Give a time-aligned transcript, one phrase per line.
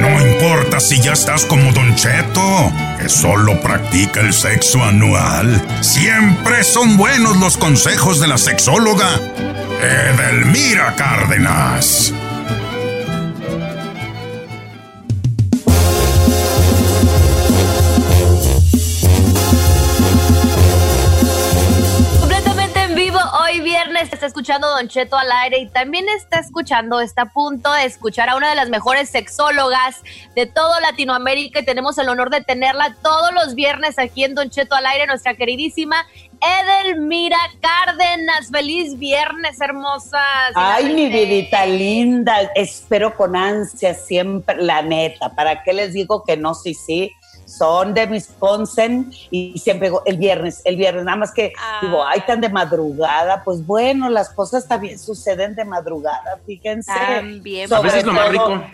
[0.00, 5.60] No importa si ya estás como Don Cheto, que solo practica el sexo anual.
[5.80, 9.08] Siempre son buenos los consejos de la sexóloga
[9.80, 12.12] Edelmira Cárdenas.
[24.14, 28.28] Está escuchando Don Cheto al aire y también está escuchando, está a punto de escuchar
[28.28, 30.02] a una de las mejores sexólogas
[30.34, 34.50] de todo Latinoamérica y tenemos el honor de tenerla todos los viernes aquí en Don
[34.50, 36.06] Cheto al aire, nuestra queridísima
[36.40, 38.50] Edelmira Cárdenas.
[38.50, 40.52] Feliz viernes, hermosas.
[40.54, 46.36] Ay, mi vidita linda, espero con ansia siempre, la neta, ¿para qué les digo que
[46.36, 47.12] no, sí, sí?
[47.58, 52.22] Son de Wisconsin y siempre digo, el viernes, el viernes, nada más que digo, ay,
[52.26, 56.92] tan de madrugada, pues bueno, las cosas también suceden de madrugada, fíjense.
[56.92, 57.72] También.
[57.72, 58.64] A veces lo más todo, rico.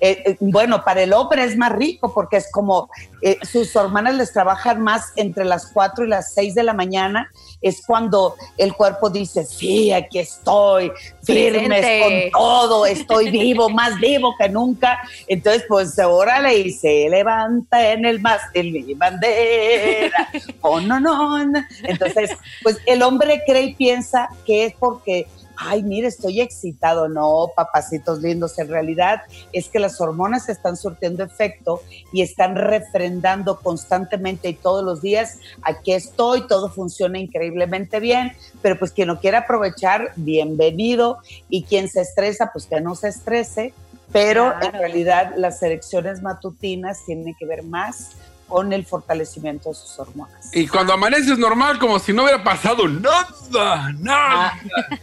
[0.00, 2.88] Eh, eh, bueno, para el hombre es más rico porque es como
[3.22, 7.30] eh, sus hormonas les trabajan más entre las 4 y las 6 de la mañana.
[7.60, 10.90] Es cuando el cuerpo dice, sí, aquí estoy,
[11.22, 12.30] firmes Presente.
[12.32, 14.98] con todo, estoy vivo, más vivo que nunca.
[15.26, 20.28] Entonces, pues órale y se levanta en el mástil mi bandera.
[20.62, 21.44] Oh, no, no.
[21.44, 21.60] no.
[21.84, 22.30] Entonces,
[22.62, 25.26] pues el hombre cree y piensa que es porque
[25.60, 27.08] ay, mire, estoy excitado.
[27.08, 29.22] No, papacitos lindos, en realidad
[29.52, 31.82] es que las hormonas están surtiendo efecto
[32.12, 38.32] y están refrendando constantemente y todos los días, aquí estoy, todo funciona increíblemente bien,
[38.62, 41.18] pero pues quien no quiera aprovechar, bienvenido,
[41.48, 43.74] y quien se estresa, pues que no se estrese,
[44.12, 48.10] pero en realidad las erecciones matutinas tienen que ver más
[48.50, 50.50] con el fortalecimiento de sus hormonas.
[50.52, 54.52] Y cuando amaneces normal, como si no hubiera pasado nada, nada.
[54.52, 54.60] Ah,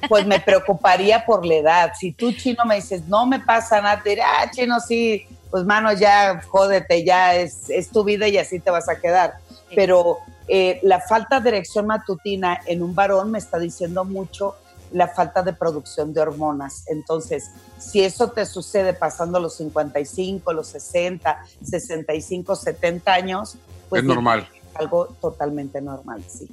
[0.09, 1.91] pues me preocuparía por la edad.
[1.97, 5.63] Si tú, chino, me dices, no me pasa nada, te diré, ah, chino, sí, pues
[5.63, 9.35] mano, ya jódete, ya es, es tu vida y así te vas a quedar.
[9.73, 10.17] Pero
[10.49, 14.55] eh, la falta de erección matutina en un varón me está diciendo mucho
[14.91, 16.83] la falta de producción de hormonas.
[16.87, 23.57] Entonces, si eso te sucede pasando los 55, los 60, 65, 70 años,
[23.89, 24.47] pues Es normal.
[24.69, 26.47] es algo totalmente normal, sí.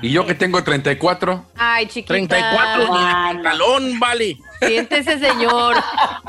[0.00, 1.44] Y yo que tengo 34.
[1.56, 2.14] Ay, chiquita.
[2.14, 4.38] 34 ni de pantalón, vale.
[4.60, 5.76] Siéntese, señor.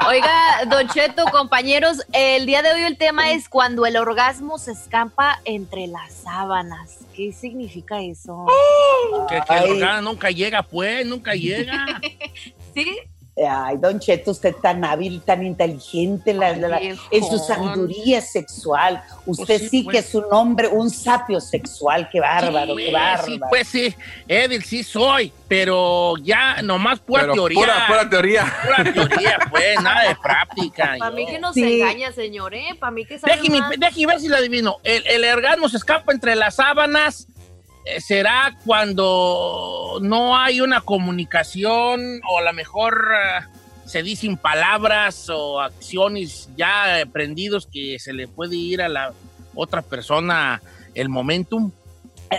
[0.07, 4.71] Oiga, Don Cheto, compañeros, el día de hoy el tema es cuando el orgasmo se
[4.71, 6.97] escapa entre las sábanas.
[7.15, 8.47] ¿Qué significa eso?
[9.27, 9.65] Que, que Ay.
[9.65, 11.85] el orgasmo nunca llega, pues, nunca llega.
[12.73, 12.97] ¿Sí?
[13.47, 19.01] Ay, Don Cheto, usted tan hábil, tan inteligente la- la- la- en su sabiduría sexual.
[19.25, 19.93] Usted sí, sí, pues.
[19.93, 22.09] que es un hombre, un sapio sexual.
[22.11, 23.25] Qué bárbaro, Sí, qué bárbaro.
[23.25, 23.95] Sí, pues sí,
[24.27, 27.59] Edil, sí soy, pero ya nomás pura Pero teoría.
[27.59, 28.53] Pura, pura teoría.
[28.65, 30.95] Pura teoría, pues, nada de práctica.
[30.99, 31.61] Para mí que no Sí.
[31.61, 32.75] se engaña, señor, ¿eh?
[32.79, 34.77] Para mí que sabe Déjeme, déjeme ver si lo adivino.
[34.83, 37.27] El, el orgasmo se escapa entre las sábanas.
[37.99, 43.45] ¿Será cuando no hay una comunicación o a lo mejor eh,
[43.85, 49.13] se dicen palabras o acciones ya aprendidos que se le puede ir a la
[49.55, 50.61] otra persona
[50.93, 51.71] el momentum?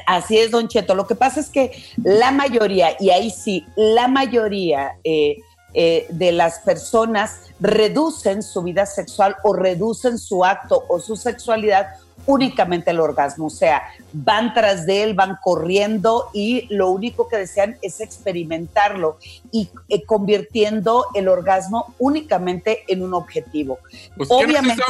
[0.06, 0.94] Así es, Don Cheto.
[0.94, 1.72] Lo que pasa es que
[2.02, 5.38] la mayoría, y ahí sí, la mayoría eh,
[5.74, 11.86] eh, de las personas reducen su vida sexual o reducen su acto o su sexualidad
[12.26, 13.46] únicamente al orgasmo.
[13.46, 13.82] O sea,
[14.12, 19.18] van tras de él, van corriendo y lo único que desean es experimentarlo
[19.50, 23.78] y eh, convirtiendo el orgasmo únicamente en un objetivo.
[24.16, 24.84] Pues, ¿qué no es Obviamente,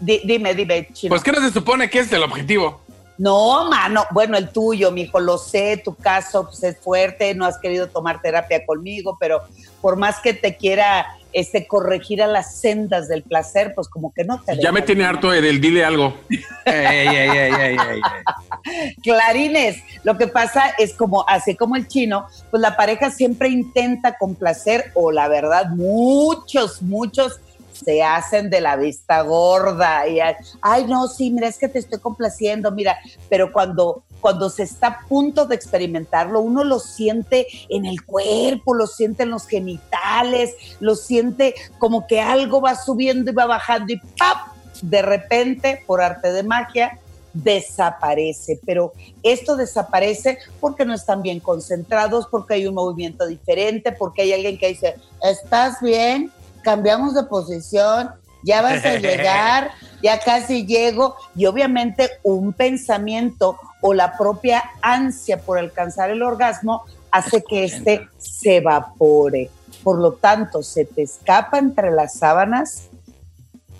[0.00, 1.10] di- dime, dime, Chino.
[1.10, 2.80] Pues, ¿qué no se supone que es el objetivo?
[3.18, 7.58] No, mano, bueno, el tuyo, mijo, lo sé, tu caso pues, es fuerte, no has
[7.58, 9.42] querido tomar terapia conmigo, pero
[9.80, 14.24] por más que te quiera este, corregir a las sendas del placer, pues como que
[14.24, 16.14] no te Ya me tiene harto del dile algo.
[16.64, 18.94] Ey, ey, ey, ey, ey, ey.
[19.02, 24.16] Clarines, lo que pasa es como, así como el chino, pues la pareja siempre intenta
[24.16, 27.40] complacer, o la verdad, muchos, muchos
[27.72, 30.20] se hacen de la vista gorda y
[30.60, 32.98] ay, no, sí, mira, es que te estoy complaciendo, mira,
[33.28, 38.72] pero cuando cuando se está a punto de experimentarlo, uno lo siente en el cuerpo,
[38.72, 43.92] lo siente en los genitales, lo siente como que algo va subiendo y va bajando
[43.92, 44.52] y ¡pap!
[44.80, 47.00] De repente, por arte de magia,
[47.34, 48.60] desaparece.
[48.64, 48.92] Pero
[49.22, 54.56] esto desaparece porque no están bien concentrados, porque hay un movimiento diferente, porque hay alguien
[54.56, 56.30] que dice, ¿estás bien?
[56.62, 58.10] Cambiamos de posición,
[58.42, 59.70] ya vas a llegar,
[60.02, 61.16] ya casi llego.
[61.34, 68.08] Y obviamente un pensamiento o la propia ansia por alcanzar el orgasmo hace que este
[68.18, 69.50] se evapore.
[69.82, 72.88] Por lo tanto, se te escapa entre las sábanas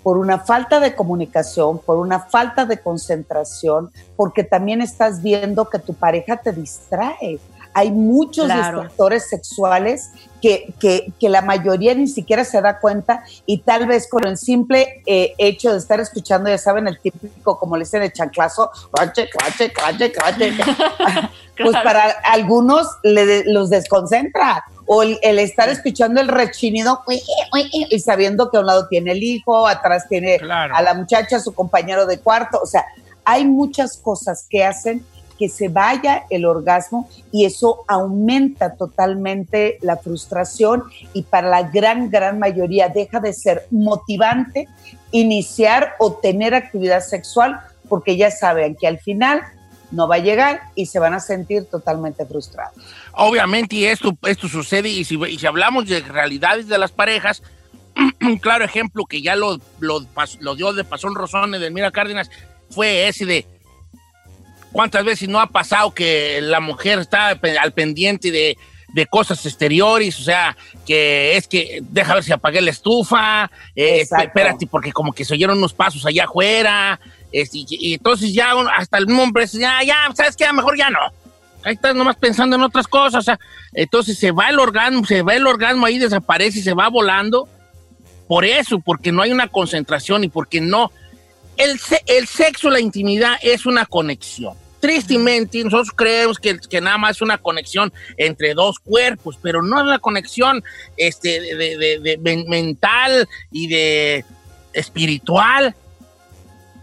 [0.03, 5.79] por una falta de comunicación, por una falta de concentración, porque también estás viendo que
[5.79, 7.39] tu pareja te distrae.
[7.73, 8.79] Hay muchos Claro.
[8.81, 10.11] distractores sexuales
[10.41, 14.37] que, que- que la mayoría ni siquiera se da cuenta y tal vez con el
[14.37, 18.69] simple eh, hecho de estar escuchando, ya saben, el típico, como le dicen, el chanclazo,
[18.91, 20.53] crache, crache, crache, crache,
[21.57, 24.63] pues para algunos le de- los desconcentra.
[24.85, 27.03] O el, el estar escuchando el rechinido
[27.89, 30.75] y sabiendo que a un lado tiene el hijo, atrás tiene Claro.
[30.75, 32.59] a la muchacha, su compañero de cuarto.
[32.61, 32.83] O sea,
[33.23, 35.05] hay muchas cosas que hacen
[35.43, 42.09] que se vaya el orgasmo y eso aumenta totalmente la frustración y para la gran,
[42.09, 44.69] gran mayoría deja de ser motivante
[45.11, 47.59] iniciar o tener actividad sexual
[47.89, 49.41] porque ya saben que al final
[49.91, 52.81] no va a llegar y se van a sentir totalmente frustrados.
[53.11, 57.43] Obviamente, y esto, esto sucede, y si, y si hablamos de realidades de las parejas,
[58.21, 60.05] un claro ejemplo que ya lo, lo,
[60.39, 62.31] lo dio de Pasón Rosón de Mira Cárdenas
[62.69, 63.52] fue ese de
[64.73, 68.57] cuántas veces no ha pasado que la mujer está al pendiente de,
[68.93, 74.01] de cosas exteriores, o sea, que es que deja ver si apagué la estufa, eh,
[74.01, 76.99] espérate, porque como que se oyeron unos pasos allá afuera,
[77.31, 80.45] y, y entonces ya hasta el mismo hombre dice, ya, ya, ¿sabes qué?
[80.45, 80.99] A lo mejor ya no.
[81.63, 83.39] Ahí estás nomás pensando en otras cosas, o sea,
[83.73, 87.47] entonces se va el orgasmo, se va el orgasmo ahí, desaparece y se va volando.
[88.27, 90.91] Por eso, porque no hay una concentración y porque no.
[91.57, 94.55] El, el sexo, la intimidad es una conexión.
[94.83, 99.83] Tristemente, nosotros creemos que, nada más es una conexión entre dos cuerpos, pero no es
[99.85, 100.61] una conexión
[100.97, 104.25] este, de, de- de- de men- mental y de
[104.73, 105.73] espiritual.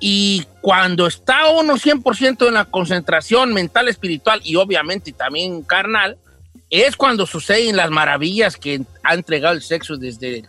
[0.00, 6.16] Y cuando está uno 100% en la concentración mental, espiritual y obviamente también carnal,
[6.70, 10.44] es cuando suceden las maravillas que ha entregado el sexo desde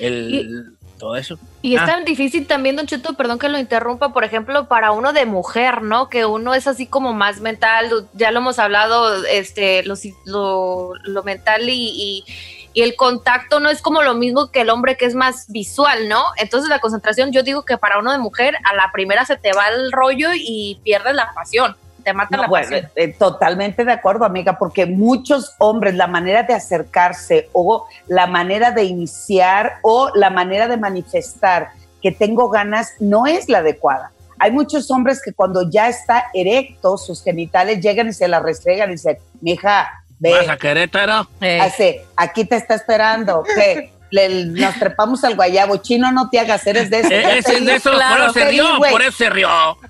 [0.00, 1.36] el, todo eso.
[1.62, 1.86] Y es Ah.
[1.86, 5.82] tan difícil también, Don Cheto, perdón que lo interrumpa, por ejemplo, para uno de mujer,
[5.82, 6.08] ¿no?
[6.08, 9.94] Que uno es así como más mental, ya lo hemos hablado, este, lo,
[10.26, 12.24] lo, lo mental y, y-
[12.72, 16.08] y el contacto no es como lo mismo que el hombre que es más visual,
[16.08, 16.22] ¿no?
[16.36, 19.52] Entonces la concentración, yo digo que para uno de mujer, a la primera se te
[19.52, 22.90] va el rollo y pierdes la pasión, te mata No, la bueno, pasión.
[22.96, 28.70] eh, totalmente de acuerdo, amiga, porque muchos hombres, la manera de acercarse o la manera
[28.70, 31.68] de iniciar o la manera de manifestar
[32.02, 34.10] que tengo ganas no es la adecuada.
[34.38, 38.88] Hay muchos hombres que cuando ya está erecto, sus genitales llegan y se la restregan
[38.88, 41.28] y dicen, mija, ve, ¿Vas a Querétaro?
[41.60, 46.66] hace, aquí te está esperando, que le- nos trepamos al guayabo, chino, no te hagas,
[46.66, 47.10] eres de eso.
[47.10, 49.48] Eh, es de eso, por eso se rió, por eso se rió.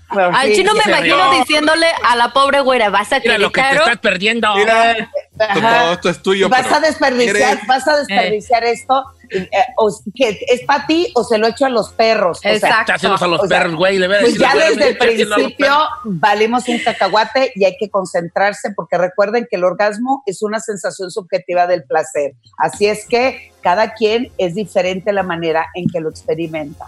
[0.08, 1.40] Al chino me imagino rió.
[1.40, 4.54] diciéndole a la pobre güera, vas a Mira lo que te Querétaro?" estás perdiendo.
[4.56, 5.10] Mira.
[5.54, 6.48] Todo esto es tuyo.
[6.48, 7.66] vas pero a desperdiciar, ¿quieres?
[7.66, 11.68] vas a desperdiciar esto, eh, o, que es para ti o se lo echo a
[11.68, 12.38] los perros.
[12.38, 12.92] O sea, Exacto.
[13.24, 13.98] A los o perros, güey.
[14.20, 19.56] pues ya desde el principio valimos un cacahuate y hay que concentrarse porque recuerden que
[19.56, 22.32] el orgasmo es una sensación subjetiva del placer.
[22.58, 26.86] Así es que cada quien es diferente la manera en que lo experimenta.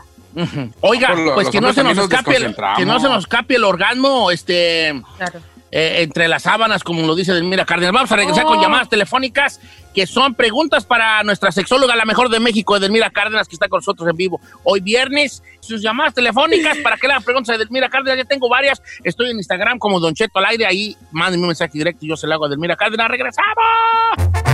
[0.81, 3.65] Oiga, lo- pues que no se nos escape el, que no se nos escape el
[3.65, 5.41] orgasmo, este, Claro.
[5.73, 7.93] Eh, entre las sábanas, como lo dice Delmira Cárdenas.
[7.93, 8.63] Vamos a regresar con Oh.
[8.63, 9.59] llamadas telefónicas
[9.95, 13.79] que son preguntas para nuestra sexóloga, la mejor de México, Edelmira Cárdenas, que está con
[13.79, 14.41] nosotros en vivo.
[14.65, 18.19] Hoy viernes, sus llamadas telefónicas para que le hagan preguntas a Edelmira Cárdenas.
[18.19, 18.83] Ya tengo varias.
[19.03, 20.67] Estoy en Instagram como Don Cheto al aire.
[20.67, 23.09] Ahí mándenme un mensaje directo y yo se lo hago a Edelmira Cárdenas.
[23.09, 24.52] ¡Regresamos!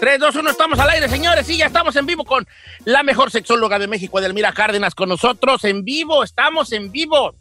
[0.00, 1.46] 3, 2, 1, estamos al aire, señores.
[1.46, 2.46] Sí, ya estamos en vivo con
[2.84, 6.22] la mejor sexóloga de México, Edelmira Cárdenas, con nosotros en vivo.
[6.22, 7.34] Estamos en vivo.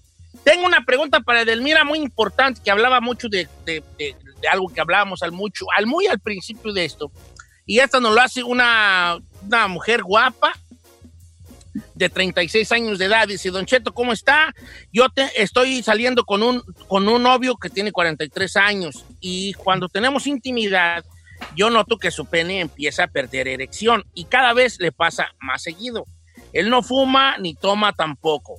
[0.44, 4.70] Tengo una pregunta para Edelmira muy importante que hablaba mucho de, de- de- de algo
[4.70, 7.12] que hablábamos al mucho, al muy al principio de esto.
[7.66, 10.54] Y esta nos lo hace una, una mujer guapa
[11.94, 13.28] de 36 años de edad.
[13.28, 14.54] Dice, Don Cheto, ¿cómo está?
[14.94, 19.90] Yo te, estoy saliendo con un, con un novio que tiene 43 años y cuando
[19.90, 21.04] tenemos intimidad,
[21.56, 25.64] yo noto que su pene empieza a perder erección y cada vez le pasa más
[25.64, 26.06] seguido.
[26.54, 28.56] Él no fuma ni toma tampoco.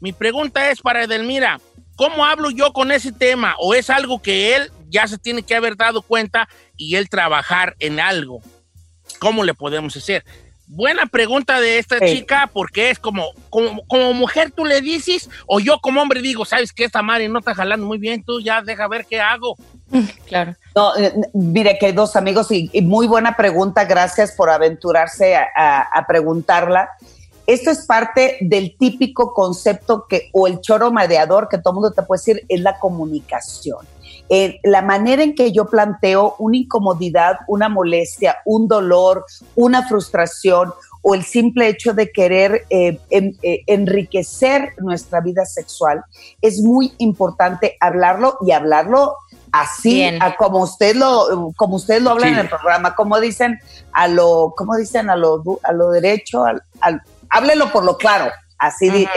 [0.00, 1.60] Mi pregunta es para Edelmira,
[1.96, 3.56] ¿cómo hablo yo con ese tema?
[3.58, 7.74] ¿O es algo que él ya se tiene que haber dado cuenta y él trabajar
[7.78, 8.40] en algo?
[9.18, 10.24] ¿Cómo le podemos hacer?
[10.68, 12.06] Buena pregunta de esta Sí.
[12.16, 16.44] chica, porque es como, como, como mujer tú le dices, o yo como hombre digo,
[16.44, 19.56] sabes que esta madre no está jalando muy bien, tú ya deja ver qué hago.
[20.26, 20.56] Claro.
[20.74, 25.82] No, eh, mire, queridos amigos, y, y muy buena pregunta, gracias por aventurarse a, a-
[25.82, 26.90] a preguntarla.
[27.46, 32.02] Esto es parte del típico concepto que, o el choro mareador que todo mundo te
[32.02, 33.86] puede decir, es la comunicación.
[34.28, 40.72] Eh, la manera en que yo planteo una incomodidad, una molestia, un dolor, una frustración
[41.02, 46.02] o el simple hecho de querer eh, en- eh, enriquecer nuestra vida sexual,
[46.42, 49.14] es muy importante hablarlo y hablarlo
[49.52, 50.20] así, Bien.
[50.22, 53.58] a como usted lo, como usted lo habla en el programa, como dicen
[53.92, 58.30] a lo, como dicen a lo, a lo derecho, al, al- háblelo por lo claro,
[58.58, 59.12] así Ajá.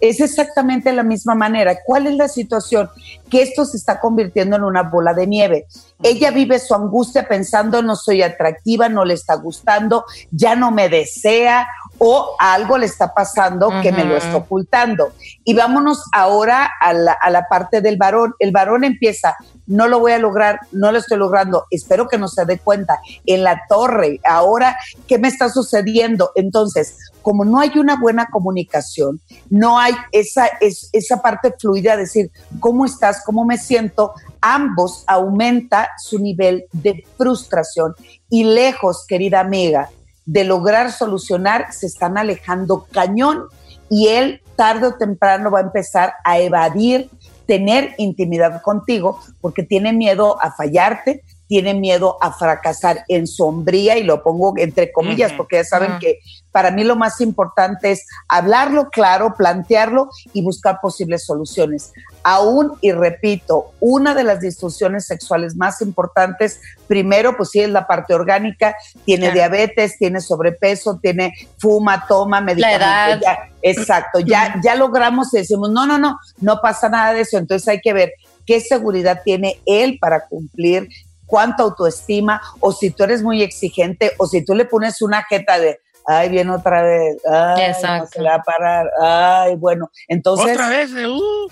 [0.00, 1.78] Es exactamente la misma manera.
[1.84, 2.88] ¿Cuál es la situación?
[3.28, 5.66] Que esto se está convirtiendo en una bola de nieve.
[6.02, 10.88] Ella vive su angustia pensando no soy atractiva, no le está gustando, ya no me
[10.88, 15.12] desea o algo le está pasando que me lo está ocultando.
[15.44, 18.34] Y vámonos ahora a la, a la parte del varón.
[18.38, 22.28] El varón empieza, no lo voy a lograr, no lo estoy logrando, espero que no
[22.28, 23.00] se dé cuenta.
[23.26, 26.30] En la torre, ahora, ¿qué me está sucediendo?
[26.34, 32.30] Entonces, como no hay una buena comunicación, no hay esa, es, esa parte fluida, decir,
[32.60, 33.22] ¿cómo estás?
[33.24, 34.14] ¿Cómo me siento?
[34.40, 37.94] Ambos aumenta su nivel de frustración.
[38.28, 39.90] Y lejos, querida amiga,
[40.26, 43.44] de lograr solucionar, se están alejando cañón
[43.88, 47.10] y él tarde o temprano va a empezar a evadir
[47.46, 54.04] tener intimidad contigo porque tiene miedo a fallarte, tiene miedo a fracasar en sombría y
[54.04, 56.20] lo pongo entre comillas porque ya saben que
[56.52, 61.90] para mí lo más importante es hablarlo claro, plantearlo y buscar posibles soluciones.
[62.22, 67.84] Aún, y repito, una de las disfunciones sexuales más importantes, primero, pues sí es la
[67.84, 69.34] parte orgánica, tiene Claro.
[69.34, 73.28] diabetes, tiene sobrepeso, tiene fuma, toma, medicamentos.
[73.60, 77.38] exacto, ya, ya logramos y decimos, no, no, no, no pasa nada de eso.
[77.38, 78.12] Entonces hay que ver
[78.46, 80.88] qué seguridad tiene él para cumplir,
[81.30, 85.58] cuánta autoestima, o si tú eres muy exigente, o si tú le pones una jeta
[85.58, 90.50] de, ay, viene otra vez, ay, no se le va a parar, ay, bueno, entonces...
[90.52, 91.48] Otra vez, eh, uh,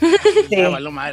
[0.49, 0.57] Sí.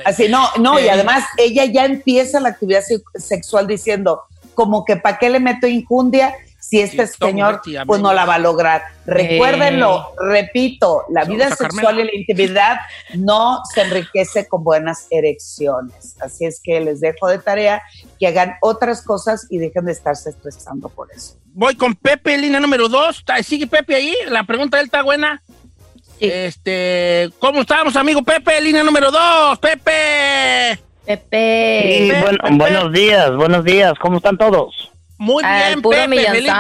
[0.06, 4.22] Así, no, no, y además ella ya empieza la actividad se- sexual diciendo,
[4.56, 6.34] como que ¿para qué le meto injundia
[6.70, 8.84] si este Sí, señor pues no la va a lograr?
[9.06, 12.78] Recuérdenlo, repito, la Vamos vida sexual y la intimidad
[13.14, 16.16] no se enriquece con buenas erecciones.
[16.20, 17.82] Así es que les dejo de tarea
[18.20, 21.36] que hagan otras cosas y dejen de estarse estresando por eso.
[21.54, 23.24] Voy con Pepe, línea número dos.
[23.44, 24.14] ¿Sigue Pepe ahí?
[24.30, 25.42] La pregunta de él está buena.
[26.20, 28.60] Este, ¿cómo estamos, amigo Pepe?
[28.62, 30.80] Línea número dos, Pepe.
[31.06, 31.82] Pepe.
[31.84, 32.56] Sí, Pepe, buen- Pepe.
[32.56, 34.92] buenos días, buenos días, ¿cómo están todos?
[35.18, 36.26] Muy bien, puro Pepe.
[36.30, 36.52] Feliz,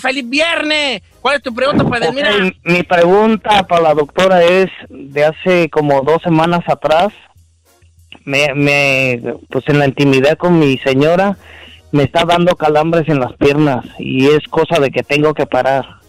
[0.00, 1.02] feliz viernes.
[1.20, 2.56] ¿Cuál es tu pregunta para Ok, Edelmira?
[2.64, 7.08] mi pregunta para la doctora es, de hace como dos semanas atrás,
[8.24, 11.36] me, me, pues en la intimidad con mi señora,
[11.90, 16.01] me está dando calambres en las piernas y es cosa de que tengo que parar.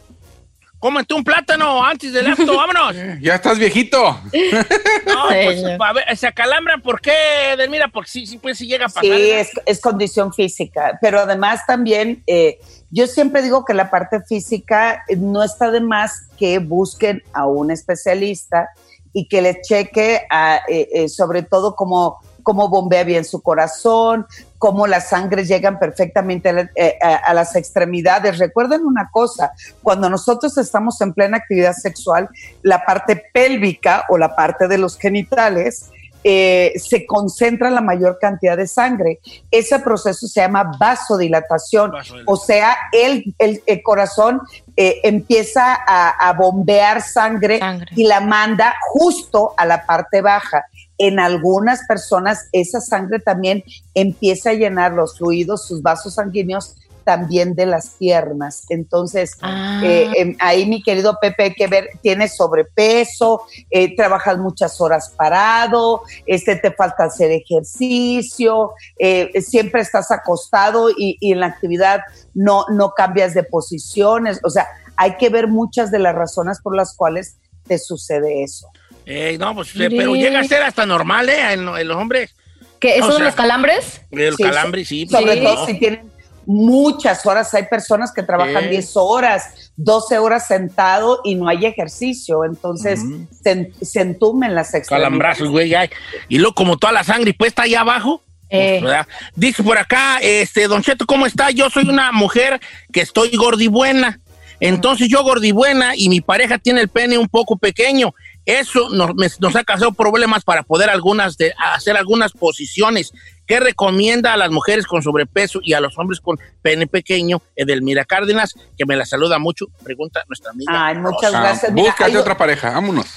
[0.83, 2.93] Cómete un plátano antes del acto, vámonos.
[3.21, 4.03] Ya estás viejito.
[4.03, 7.87] No, pues, a ver, se acalambran, ¿por qué, Edelmira?
[7.87, 9.03] Porque sí, sí, pues sí llega a pasar.
[9.03, 12.59] Sí, es, es condición física, pero además también, eh,
[12.91, 17.71] yo siempre digo que la parte física no está de más que busquen a un
[17.71, 18.67] especialista
[19.13, 24.27] y que les cheque a, eh, eh, sobre todo cómo, cómo bombea bien su corazón,
[24.63, 28.39] cómo las sangres llegan perfectamente a, la- eh, a- a las extremidades.
[28.39, 29.51] Recuerden una cosa,
[29.81, 32.29] cuando nosotros estamos en plena actividad sexual,
[32.61, 35.89] la parte pélvica o la parte de los genitales
[36.23, 39.19] eh, se concentra la mayor cantidad de sangre.
[39.51, 42.23] Ese proceso se llama vasodilatación, Vasodilatación.
[42.25, 44.39] o sea, el, el- el corazón
[44.77, 47.87] eh, empieza a, a bombear sangre, Sangre.
[47.97, 50.63] y la manda justo a la parte baja.
[50.97, 57.53] En algunas personas esa sangre también empieza a llenar los fluidos, sus vasos sanguíneos también
[57.53, 58.63] de las piernas.
[58.69, 59.81] Entonces, Ah.
[59.83, 65.13] eh, em, ahí mi querido Pepe, hay que ver, tienes sobrepeso, eh, trabajas muchas horas
[65.17, 71.99] parado, este, te falta hacer ejercicio, eh, siempre estás acostado y, y en la actividad
[72.33, 74.39] no, no cambias de posiciones.
[74.43, 77.35] O sea, hay que ver muchas de las razones por las cuales
[77.67, 78.67] te sucede eso.
[79.05, 79.97] Eh, no, pues, eh, Mire.
[79.97, 81.53] pero llega a ser hasta normal, ¿eh?
[81.53, 82.35] En, en los hombres.
[82.79, 84.01] ¿Qué, ¿Esos O los calambres?
[84.11, 85.05] El Sí, calambre, sí.
[85.05, 85.43] pues, Sobre sí.
[85.43, 86.11] todo si tienen
[86.45, 88.69] muchas horas, hay personas que trabajan Sí.
[88.69, 92.99] 10 horas, 12 horas sentado y no hay ejercicio, entonces
[93.41, 95.05] se, en- se entumen las extremidades.
[95.05, 95.73] Calambrazos, güey.
[95.73, 95.89] ay.
[96.27, 98.21] Y luego, como toda la sangre puesta ahí abajo.
[98.49, 98.77] Eh.
[98.81, 99.07] pues, ¿verdad?
[99.35, 101.49] Dice por acá, este, Don Cheto, ¿cómo está?
[101.49, 102.59] Yo soy una mujer
[102.91, 104.19] que estoy gordibuena.
[104.59, 108.13] Entonces yo gordibuena y mi pareja tiene el pene un poco pequeño.
[108.45, 113.13] Eso nos, me- nos ha causado problemas para poder algunas de, hacer algunas posiciones.
[113.47, 117.41] ¿Qué recomienda a las mujeres con sobrepeso y a los hombres con pene pequeño?
[117.55, 120.71] Edelmira Cárdenas, que me la saluda mucho, pregunta nuestra amiga.
[120.87, 121.71] Ay, muchas Ah, gracias.
[121.71, 123.07] Mira, búscate otra pareja, vámonos.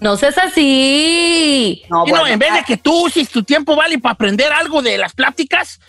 [0.00, 1.82] No seas así.
[1.90, 4.12] No, Y no, bueno, en vez de ah, que tú uses tu tiempo, vale, para
[4.12, 5.80] aprender algo de las pláticas.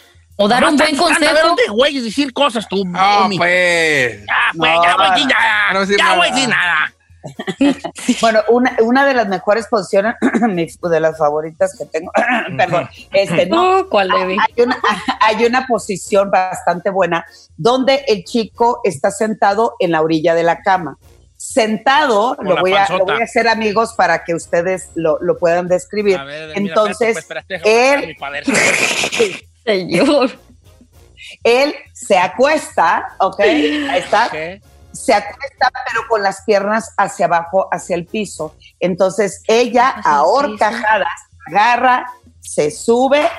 [0.42, 1.48] O dar un buen buscando A consejo.
[1.50, 3.38] dónde güeyes decir cosas tú, Ah, homie.
[3.38, 4.22] pues.
[4.25, 5.74] Ya, pues, No, ya voy a decir nada.
[5.74, 6.94] no ya voy a decir nada.
[8.22, 10.16] Bueno, una, una de las mejores posiciones,
[10.82, 12.12] de las favoritas que tengo,
[12.58, 14.78] perdón, este, no, ¿cuál hay una,
[15.22, 17.26] hay una posición bastante buena
[17.58, 20.98] donde el chico está sentado en la orilla de la cama.
[21.36, 23.14] Sentado, lo voy, a, lo panzota.
[23.14, 26.18] voy a hacer amigos para que ustedes lo, lo puedan describir.
[26.18, 29.46] A ver, mira, Entonces, espérate, pues, espérate, él, buscar mi padre.
[29.66, 30.32] Señor.
[31.44, 33.40] él se acuesta, ¿ok?
[33.40, 34.30] Ahí está.
[34.32, 34.62] ¿Qué?
[35.00, 38.56] Se acuesta pero con las piernas hacia abajo, hacia el piso.
[38.79, 41.08] Entonces ella Hacia a el horcajadas
[41.48, 42.06] agarra,
[42.41, 43.29] se sube,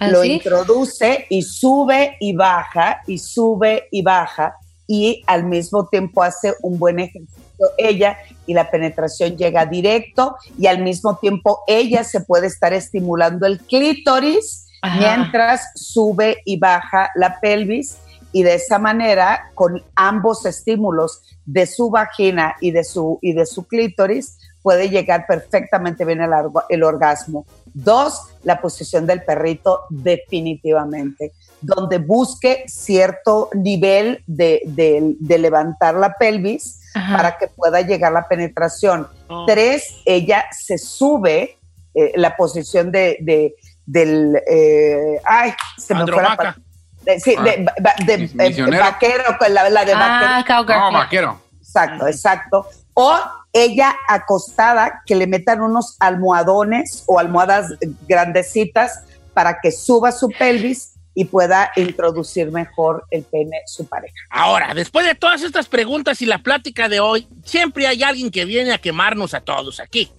[0.00, 0.32] lo ¿Así?
[0.32, 4.54] introduce y sube y baja y sube y baja
[4.86, 7.42] y al mismo tiempo hace un buen ejercicio
[7.78, 13.46] ella y la penetración llega directo y al mismo tiempo ella se puede estar estimulando
[13.46, 14.98] el clítoris Ajá.
[14.98, 17.96] mientras sube y baja la pelvis
[18.34, 23.46] y de esa manera con ambos estímulos de su vagina y de su y de
[23.46, 26.20] su clítoris puede llegar perfectamente bien
[26.68, 27.46] el, orgasmo.
[27.74, 36.14] Dos, la posición del perrito definitivamente, donde busque cierto nivel de, de- de levantar la
[36.18, 37.16] pelvis Ajá.
[37.16, 39.06] para que pueda llegar la penetración.
[39.28, 39.44] Oh.
[39.46, 41.58] Tres, ella se sube,
[41.94, 43.54] eh, la posición de, de-
[43.86, 46.56] del, eh, ay, se me fue la
[47.04, 48.82] de- sí, de, misionero.
[48.84, 50.30] vaquero, con la, la de vaquero.
[50.32, 50.78] Ah, cowgirl.
[50.80, 51.40] No, vaquero.
[51.60, 52.66] Exacto, exacto.
[52.94, 53.18] O
[53.52, 57.72] ella acostada, que le metan unos almohadones o almohadas
[58.08, 64.14] grandecitas para que suba su pelvis y pueda introducir mejor el pene su pareja.
[64.30, 68.44] Ahora, después de todas estas preguntas y la plática de hoy, siempre hay alguien que
[68.44, 70.10] viene a quemarnos a todos aquí.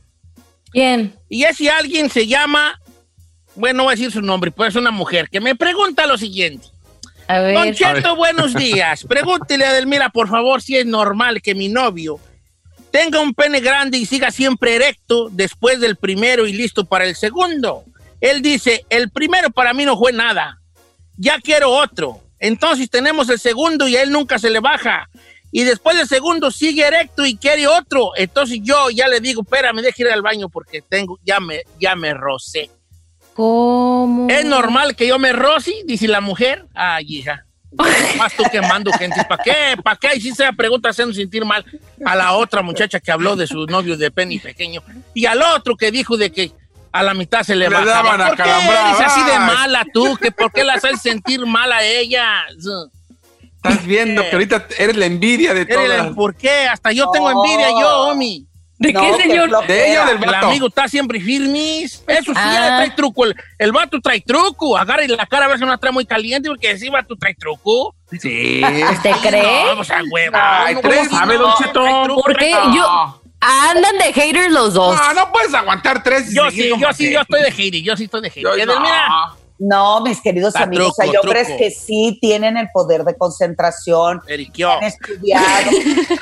[0.71, 1.13] Bien.
[1.29, 2.79] Y ese alguien se llama,
[3.55, 6.17] bueno, no voy a decir su nombre, pues es una mujer que me pregunta lo
[6.17, 6.67] siguiente.
[7.27, 7.75] A Don ver.
[7.75, 9.03] Cheto, buenos días.
[9.07, 12.19] Pregúntele a Delmira, por favor, si es normal que mi novio
[12.95, 17.13] tenga un pene grande y siga siempre erecto después del primero y listo para el
[17.13, 17.83] segundo.
[18.21, 20.61] Él dice, el primero para mí no fue nada.
[21.17, 22.21] Ya quiero otro.
[22.39, 25.09] Entonces tenemos el segundo y a él nunca se le baja.
[25.51, 28.11] Y después del segundo sigue erecto y quiere otro.
[28.15, 31.97] Entonces yo ya le digo, espérame, deja ir al baño porque tengo, ya me, ya
[31.97, 32.69] me rocé.
[33.35, 34.27] ¿Cómo?
[34.29, 35.73] ¿Es normal que yo me roce?
[35.85, 36.65] Dice la mujer.
[36.73, 37.45] Ay, hija.
[38.17, 39.21] Más tú quemando gente.
[39.27, 39.75] ¿Para qué?
[39.83, 40.15] ¿Para qué?
[40.15, 41.65] Y si se pregunta haciendo sentir mal
[42.05, 44.81] a la otra muchacha que habló de su novio de Penny pequeño
[45.13, 46.53] y al otro que dijo de que
[46.93, 48.15] a la mitad se le Le bajaba.
[48.17, 50.15] daban ¿Por qué eres así de mala tú?
[50.15, 52.45] ¿Que ¿Por qué la haces sentir mal a ella?
[53.57, 56.13] Estás viendo que ahorita eres la envidia de todas.
[56.13, 56.67] ¿Por qué?
[56.69, 58.47] Hasta yo tengo envidia yo, Omi.
[58.77, 59.67] ¿De No, qué, señor?
[59.67, 60.47] De ella del El vato.
[60.47, 62.03] amigo está siempre firmis.
[62.07, 62.75] Eso sí, Ah.
[62.77, 63.23] trae truco.
[63.25, 64.77] El, el vato trae truco.
[64.77, 67.35] Agarra la cara a ver si no la trae muy caliente porque si vato trae
[67.35, 67.95] truco.
[68.11, 68.61] Sí.
[69.01, 69.73] ¿Te cree?
[69.75, 70.35] No, o sea, huevo.
[70.39, 71.81] Ay, No, tres, sabe, no, Don Cheto.
[71.83, 72.51] trae truco, ¿Por qué?
[72.75, 74.97] Yo- Andan de haters los dos.
[74.97, 76.33] No, no puedes aguantar tres.
[76.33, 77.81] Yo sí, yo sí, yo estoy de hater.
[77.81, 78.57] Yo sí estoy de hater.
[78.57, 79.35] Yo- no.
[79.57, 81.59] No, mis queridos Da amigos, truco, hay hombres truco.
[81.59, 84.69] que sí tienen el poder de concentración, Eriquio.
[84.71, 85.71] han estudiado,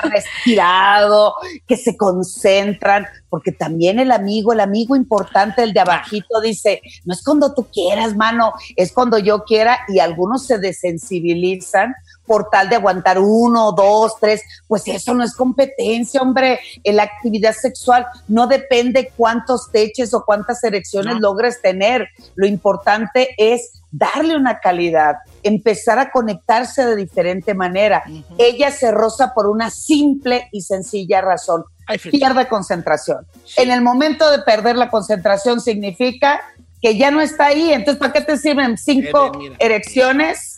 [0.03, 1.35] respirado,
[1.67, 7.13] que se concentran, porque también el amigo, el amigo importante, el de abajito, dice, no
[7.13, 12.69] es cuando tú quieras, mano, es cuando yo quiera, y algunos se desensibilizan por tal
[12.69, 16.59] de aguantar uno, dos, tres, pues eso no es competencia, hombre.
[16.83, 22.07] En la actividad sexual no depende cuántos teches o cuántas erecciones logres tener.
[22.35, 28.03] Lo importante es darle una calidad, empezar a conectarse de diferente manera.
[28.37, 31.63] Ella se roza por una simple y sencilla razón.
[32.09, 33.27] Pierde concentración.
[33.57, 36.41] En el momento de perder la concentración significa
[36.81, 37.71] que ya no está ahí.
[37.71, 40.52] Entonces, ¿para qué te sirven cinco erecciones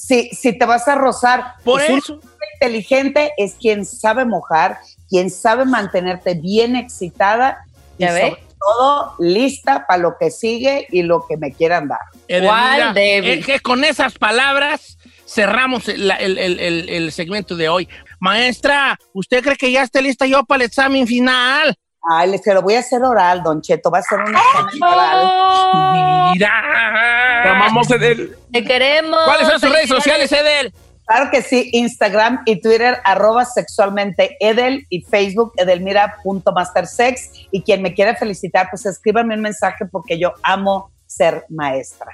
[0.00, 1.54] si, si te vas a rozar?
[1.64, 2.14] Por Pues eso.
[2.14, 2.20] un
[2.54, 7.58] inteligente es quien sabe mojar, quien sabe mantenerte bien excitada
[7.98, 8.20] y ¿Ya ve?
[8.30, 12.00] sobre todo lista para lo que sigue y lo que me quieran dar.
[12.28, 17.88] Edelmira, eh, que con esas palabras cerramos el, el- el- el- el segmento de hoy.
[18.20, 21.74] Maestra, ¿usted cree que ya esté lista yo para el examen final?
[22.08, 23.90] Ay, se lo voy a hacer oral, Don Cheto.
[23.90, 26.32] Va a ser una examen oral.
[26.32, 27.42] Mira.
[27.42, 28.36] Te amamos, Edel.
[28.52, 29.20] Te queremos.
[29.24, 30.72] ¿Cuáles son sus redes sociales, Edel?
[31.06, 37.48] Claro que sí, Instagram y Twitter, arroba sexualmente Edel y Facebook edelmira.mastersex.
[37.50, 42.12] Y quien me quiera felicitar, pues escríbame un mensaje porque yo amo ser maestra.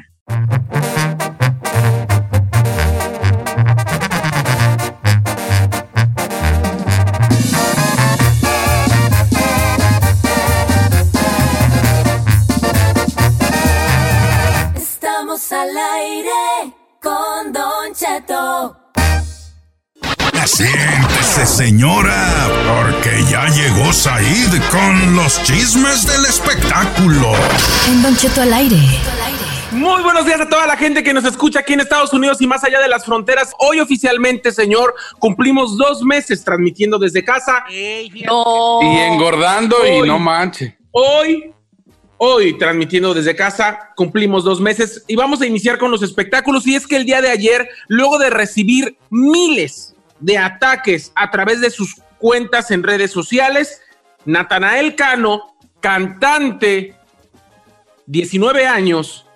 [15.37, 16.72] Estamos al aire
[17.03, 18.75] con Don Cheto.
[20.46, 27.35] Siéntese, señora, porque ya llegó Said con los chismes del espectáculo.
[27.87, 28.79] En Don Cheto al aire.
[29.72, 32.46] Muy buenos días a toda la gente que nos escucha aquí en Estados Unidos y
[32.46, 33.53] más allá de las fronteras.
[33.59, 37.62] Hoy oficialmente, señor, cumplimos dos meses transmitiendo desde casa.
[38.25, 38.81] No.
[38.81, 40.79] Y engordando y no manche.
[40.92, 41.53] Hoy,
[42.18, 46.66] hoy transmitiendo desde casa, cumplimos dos meses y vamos a iniciar con los espectáculos.
[46.66, 51.61] Y es que el día de ayer, luego de recibir miles de ataques a través
[51.61, 53.83] de sus cuentas en redes sociales,
[54.24, 56.94] Natanael Cano, cantante,
[58.07, 59.26] 19 años,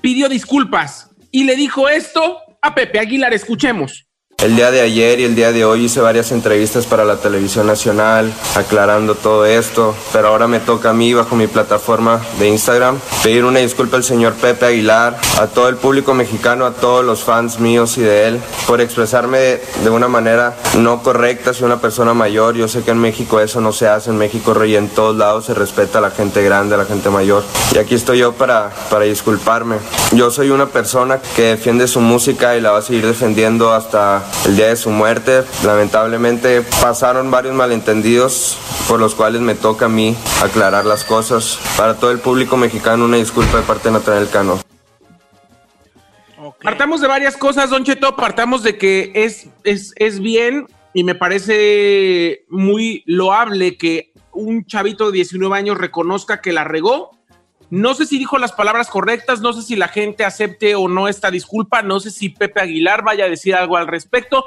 [0.00, 3.34] pidió disculpas y le dijo esto a Pepe Aguilar.
[3.34, 4.03] Escuchemos.
[4.44, 7.66] El día de ayer y el día de hoy hice varias entrevistas para la televisión
[7.66, 12.98] nacional aclarando todo esto, pero ahora me toca a mí bajo mi plataforma de Instagram
[13.22, 17.24] pedir una disculpa al señor Pepe Aguilar, a todo el público mexicano, a todos los
[17.24, 19.38] fans míos y de él por expresarme
[19.82, 23.62] de, una manera no correcta, soy una persona mayor, yo sé que en México eso
[23.62, 26.74] no se hace, en México rey en todos lados se respeta a la gente grande,
[26.74, 27.42] a la gente mayor
[27.74, 29.76] y aquí estoy yo para, para disculparme.
[30.12, 34.22] Yo soy una persona que defiende su música y la va a seguir defendiendo hasta
[34.46, 35.42] el día de su muerte.
[35.64, 41.58] Lamentablemente pasaron varios malentendidos por los cuales me toca a mí aclarar las cosas.
[41.76, 44.60] Para todo el público mexicano una disculpa de parte de Natanael Cano.
[46.62, 48.16] Partamos de varias cosas, Don Cheto.
[48.16, 55.06] Partamos de que es, es, es bien y me parece muy loable que un chavito
[55.06, 57.10] de 19 años reconozca que la regó.
[57.70, 61.08] No sé si dijo las palabras correctas, no sé si la gente acepte o no
[61.08, 64.44] esta disculpa, no sé si Pepe Aguilar vaya a decir algo al respecto.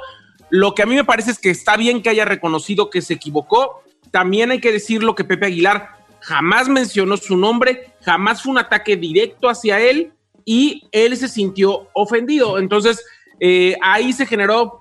[0.50, 3.14] Lo que a mí me parece es que está bien que haya reconocido que se
[3.14, 3.82] equivocó.
[4.10, 8.96] También hay que decirlo que Pepe Aguilar jamás mencionó su nombre, jamás fue un ataque
[8.96, 10.12] directo hacia él
[10.44, 12.58] y él se sintió ofendido.
[12.58, 13.04] Entonces,
[13.40, 14.80] eh, ahí se generó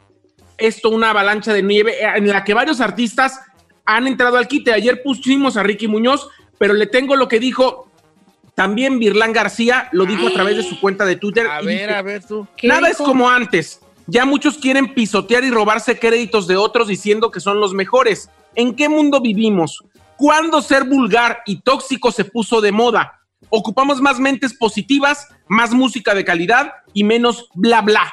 [0.58, 3.40] esto, una avalancha de nieve eh, en la que varios artistas
[3.86, 4.74] han entrado al quite.
[4.74, 7.87] Ayer pusimos a Ricky Muñoz, pero le tengo lo que dijo
[8.58, 11.46] también Virlán García, lo dijo a través de su cuenta de Twitter.
[11.46, 12.48] A y ver, dijo, a ver tú.
[12.64, 13.82] Nada es como antes.
[14.08, 18.32] Ya muchos quieren pisotear y robarse créditos de otros diciendo que son los mejores.
[18.56, 19.84] ¿En qué mundo vivimos?
[20.16, 23.20] ¿Cuándo ser vulgar y tóxico se puso de moda?
[23.50, 28.12] Ocupamos más mentes positivas, más música de calidad y menos bla bla.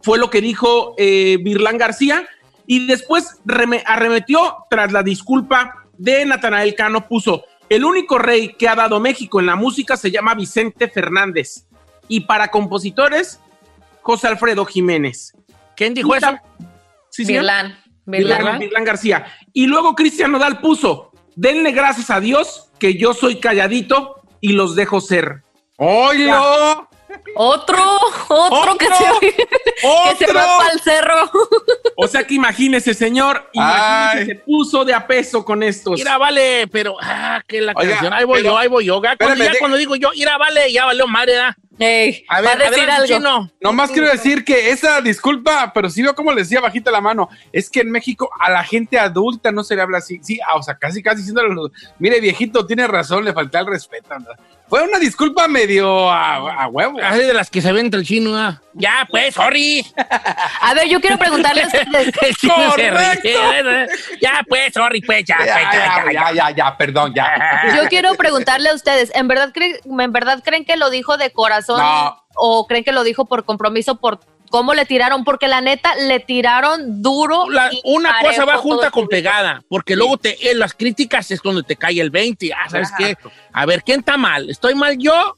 [0.00, 2.26] Fue lo que dijo eh, Virlán García
[2.66, 7.06] y después reme- arremetió tras la disculpa de Natanael Cano.
[7.06, 7.44] Puso,
[7.74, 11.66] el único rey que ha dado México en la música se llama Vicente Fernández.
[12.08, 13.40] Y para compositores,
[14.02, 15.32] José Alfredo Jiménez.
[15.76, 16.38] ¿Quién dijo eso?
[17.10, 17.24] Sí.
[18.58, 19.26] Virlán García.
[19.52, 24.76] Y luego Cristian Nodal puso, denle gracias a Dios que yo soy calladito y los
[24.76, 25.42] dejo ser.
[25.78, 26.88] ¡Oilo!
[27.36, 27.76] Otro,
[28.28, 31.30] otro, que se, que se va para el cerro.
[31.96, 35.94] O sea que imagínese, señor, imagínese, se puso de a peso con estos.
[35.94, 39.00] Mira, vale, pero, ah, que la Oiga, canción, ahí voy pero- yo, ahí voy yo.
[39.00, 41.54] Ya, cuando, espérame, ya de- cuando digo yo, mira, vale, ya valió madre, ¿verdad?
[41.78, 43.48] Ey, A ver, a decir adelante, algo.
[43.60, 47.28] Nomás quiero decir que esa disculpa, pero sí veo como le decía bajita la mano,
[47.52, 50.18] es que en México a la gente adulta no se le habla así.
[50.22, 51.48] Sí, ah, o sea, casi casi diciéndole,
[52.00, 54.18] mire viejito, tiene razón, le falta el respeto.
[54.18, 54.26] ¿no?
[54.68, 56.98] Fue una disculpa medio a, a huevo.
[57.02, 58.36] Así de las que se ve entre el chino.
[58.36, 58.60] ah.
[58.72, 59.86] Ya, pues, sorry.
[60.60, 62.12] A ver, yo quiero preguntarle a ustedes.
[62.22, 63.20] El chino se Correcto.
[63.22, 63.86] ríe.
[64.20, 67.62] Ya, pues, sorry, pues, ya, Ya, pues, ya, ya, ya, ya, ya, ya, perdón, ya.
[67.76, 71.30] Yo quiero preguntarle a ustedes, ¿en verdad, creen, ¿en verdad creen que lo dijo de
[71.30, 72.16] corazón No.
[72.34, 74.18] o creen que lo dijo por compromiso, por
[74.54, 75.24] cómo le tiraron?
[75.24, 77.50] Porque la neta, le tiraron duro.
[77.50, 81.40] La- y una cosa va junta con pegada, porque luego te, en las críticas es
[81.40, 82.52] cuando te cae el 20.
[82.54, 83.16] Ah, ¿sabes qué?
[83.52, 84.48] A ver, ¿quién está mal?
[84.48, 85.34] ¿Estoy mal yo?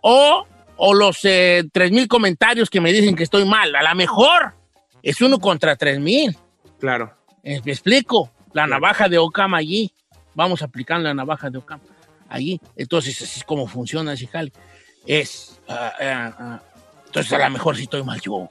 [0.00, 0.46] ¿O,
[0.78, 3.76] o los eh, 3 mil comentarios que me dicen que estoy mal?
[3.76, 4.54] A lo mejor
[5.02, 6.34] es uno contra 3 mil.
[6.80, 7.14] Claro.
[7.42, 8.30] Eh, Me explico.
[8.54, 9.92] La navaja de Ocam allí.
[10.34, 11.78] Vamos aplicando la navaja de Ocam
[12.30, 12.58] allí.
[12.74, 14.50] Entonces, así es como funciona ese jale.
[15.06, 15.60] Es.
[15.68, 16.62] ah, ah, ah.
[17.08, 18.48] Entonces, a lo mejor sí estoy mal yo.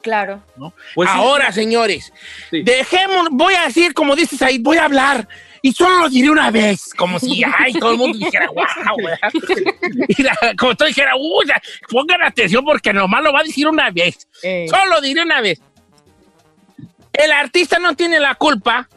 [0.00, 0.42] Claro.
[0.56, 0.72] ¿no?
[0.94, 1.16] Pues sí.
[1.18, 2.12] Ahora, señores,
[2.50, 2.62] Sí.
[2.62, 5.28] dejemos, voy a decir, como dices ahí, voy a hablar.
[5.60, 9.32] Y solo lo diré una vez, como si, ay, todo el mundo dijera, wow, ¿verdad?
[10.08, 11.46] Y la- como tú dijera, uy,
[11.90, 14.26] pongan atención porque nomás lo va a decir una vez.
[14.70, 15.60] Solo lo diré una vez.
[17.12, 18.88] El artista no tiene la culpa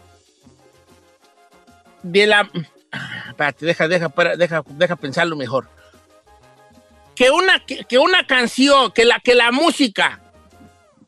[2.04, 2.50] de la...
[3.28, 5.68] Espérate, deja, deja, deja, deja pensarlo mejor.
[7.22, 10.20] Que una, que, que una canción, que la, que la música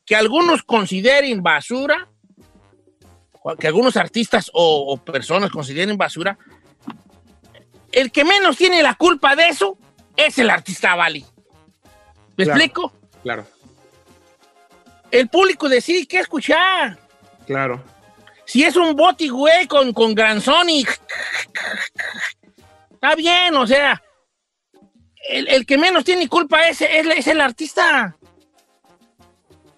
[0.06, 2.08] que algunos consideren basura,
[3.58, 6.38] que algunos artistas o, o personas consideren basura,
[7.92, 9.76] el que menos tiene la culpa de eso
[10.16, 11.26] es el artista Bali.
[12.38, 12.60] ¿Me Claro.
[12.60, 12.94] explico?
[13.24, 13.48] Claro,
[15.10, 17.00] El público decide qué escuchar.
[17.48, 17.84] claro.
[18.46, 20.84] Si es un boti, güey, con, con Gran Sony,
[22.92, 24.00] está bien, o sea,
[25.30, 28.16] el, el que menos tiene culpa es, es, es el artista.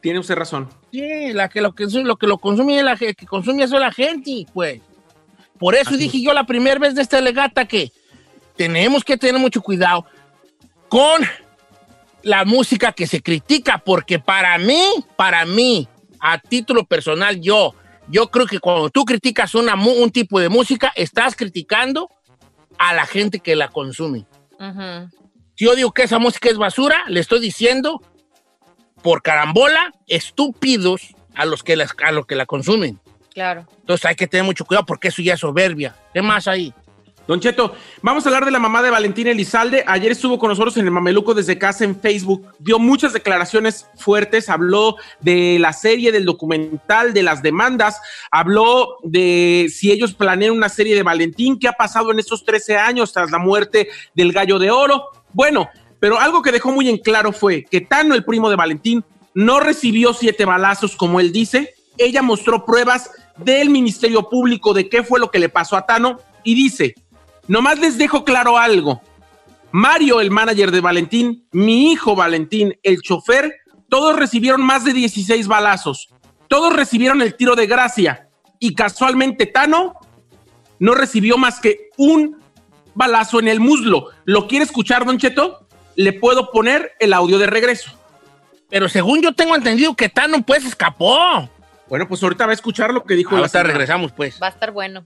[0.02, 0.70] Tiene usted razón.
[0.92, 3.82] Sí, la que lo que, lo que lo consume es la que consume eso es
[3.82, 4.82] la gente, pues.
[5.58, 7.92] Por eso dije yo la primera vez de esta legata que
[8.56, 10.06] tenemos que tener mucho cuidado
[10.90, 11.24] con
[12.24, 14.84] la música que se critica, porque para mí,
[15.16, 15.88] para mí,
[16.20, 17.76] a título personal, yo,
[18.08, 22.10] yo creo que cuando tú criticas una, un tipo de música, estás criticando
[22.78, 24.26] a la gente que la consume.
[24.60, 25.25] Ujú.
[25.56, 28.02] Si yo digo que esa música es basura, le estoy diciendo
[29.02, 33.00] por carambola estúpidos a los que, las, a los que la consumen.
[33.34, 33.68] Claro.
[33.80, 35.96] Entonces hay que tener mucho cuidado porque eso ya es soberbia.
[36.14, 36.74] ¿Qué más hay?
[37.28, 39.84] Don Cheto, vamos a hablar de la mamá de Valentina Elizalde.
[39.88, 42.46] Ayer estuvo con nosotros en el Mameluco desde casa en Facebook.
[42.60, 44.48] Dio muchas declaraciones fuertes.
[44.48, 48.00] Habló de la serie, del documental, de las demandas.
[48.30, 51.58] Habló de si ellos planean una serie de Valentín.
[51.58, 55.06] ¿Qué ha pasado en estos 13 años tras la muerte del gallo de oro?
[55.34, 55.68] Bueno,
[56.00, 59.60] pero algo que dejó muy en claro fue que Tano, el primo de Valentín, no
[59.60, 61.74] recibió siete balazos como él dice.
[61.98, 66.20] Ella mostró pruebas del Ministerio Público de qué fue lo que le pasó a Tano
[66.46, 66.94] y dice,
[67.48, 69.02] nomás les dejo claro algo.
[69.72, 73.54] Mario, el manager de Valentín, mi hijo Valentín, el chofer,
[73.90, 76.10] todos recibieron más de 16 balazos.
[76.48, 78.30] Todos recibieron el tiro de gracia.
[78.60, 79.96] Y casualmente Tano
[80.80, 82.38] no recibió más que un
[82.94, 84.08] balazo en el muslo.
[84.24, 85.68] ¿Lo quiere escuchar, Don Cheto?
[85.96, 87.92] Le puedo poner el audio de regreso.
[88.70, 91.50] Pero según yo tengo entendido que Tano pues escapó.
[91.88, 94.42] Bueno, pues ahorita va a escuchar lo que dijo la Ahorita regresamos pues.
[94.42, 95.06] Va a estar bueno.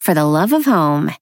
[0.00, 1.14] for the love of home.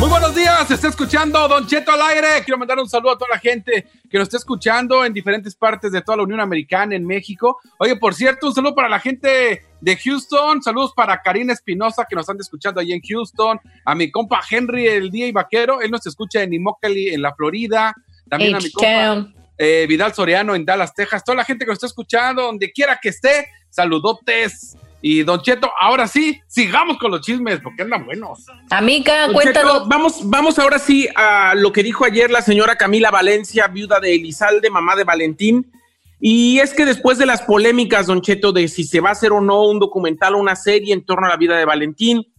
[0.00, 2.42] Muy buenos días, se está escuchando Don Cheto al aire.
[2.44, 5.92] Quiero mandar un saludo a toda la gente que nos está escuchando en diferentes partes
[5.92, 7.60] de toda la Unión Americana, en México.
[7.78, 12.14] Oye, por cierto, un saludo para la gente de Houston, saludos para Karina Espinosa que
[12.14, 15.90] nos están escuchando ahí en Houston, a mi compa Henry el Día y Vaquero, él
[15.90, 17.92] nos escucha en Immokalee, en la Florida,
[18.30, 21.76] también a mi compa eh, Vidal Soriano en Dallas, Texas, toda la gente que nos
[21.76, 24.76] está escuchando, donde quiera que esté, saludotes.
[25.04, 28.46] Y Don Cheto, ahora sí, sigamos con los chismes, porque andan buenos.
[28.70, 29.72] Amiga, Don cuéntanos.
[29.72, 33.98] Cheto, vamos, vamos ahora sí a lo que dijo ayer la señora Camila Valencia, viuda
[33.98, 35.70] de Elizalde, mamá de Valentín.
[36.24, 39.32] Y es que después de las polémicas, Don Cheto, de si se va a hacer
[39.32, 42.32] o no un documental o una serie en torno a la vida de Valentín,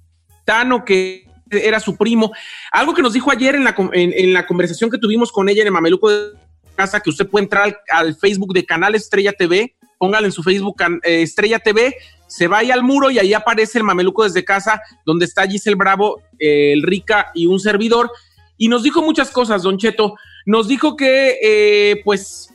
[0.45, 2.31] Tano, que era su primo,
[2.71, 5.67] algo que nos dijo ayer en la, en, la conversación que tuvimos con ella en
[5.67, 6.29] el Mameluco de
[6.75, 10.81] Casa, que usted puede entrar al, Facebook de Canal Estrella TV, póngale en su Facebook
[11.03, 11.93] eh, Estrella TV,
[12.25, 16.21] se va al muro y ahí aparece el Mameluco desde casa, donde está Giselle Bravo,
[16.39, 18.09] eh, el Rica y un servidor.
[18.57, 20.15] Y nos dijo muchas cosas, Don Cheto.
[20.45, 22.52] Nos dijo que, eh, pues,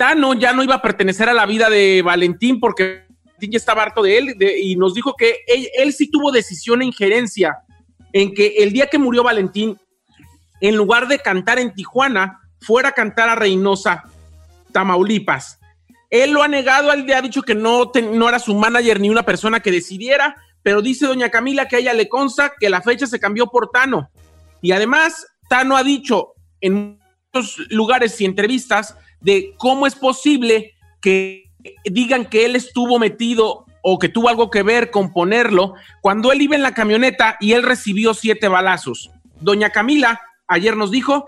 [0.00, 3.82] Tano ya no iba a pertenecer a la vida de Valentín porque Valentín ya estaba
[3.82, 7.58] harto de él y nos dijo que él, sí tuvo decisión e injerencia
[8.14, 9.78] en que el día que murió Valentín,
[10.62, 14.04] en lugar de cantar en Tijuana, fuera a cantar a Reynosa,
[14.72, 15.58] Tamaulipas.
[16.08, 19.10] Él lo ha negado, él le ha dicho que no, no era su manager ni
[19.10, 22.80] una persona que decidiera, pero dice doña Camila que a ella le consta que la
[22.80, 24.10] fecha se cambió por Tano.
[24.62, 26.32] Y además, Tano ha dicho
[26.62, 26.98] en
[27.34, 31.50] muchos lugares y entrevistas de cómo es posible que
[31.84, 36.42] digan que él estuvo metido o que tuvo algo que ver con ponerlo cuando él
[36.42, 39.10] iba en la camioneta y él recibió siete balazos.
[39.40, 41.26] Doña Camila ayer nos dijo,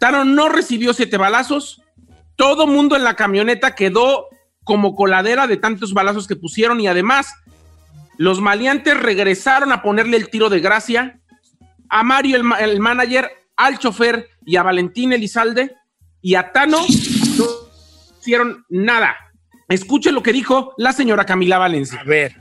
[0.00, 1.82] Tano no recibió siete balazos,
[2.36, 4.26] todo mundo en la camioneta quedó
[4.64, 7.34] como coladera de tantos balazos que pusieron y además
[8.16, 11.20] los maleantes regresaron a ponerle el tiro de gracia
[11.88, 15.74] a Mario el, el manager, al chofer y a Valentín Elizalde
[16.28, 16.76] y a Tano
[17.38, 17.44] no
[18.20, 19.14] hicieron nada.
[19.66, 22.02] Escuchen lo que dijo la señora Camila Valencia.
[22.02, 22.36] A ver.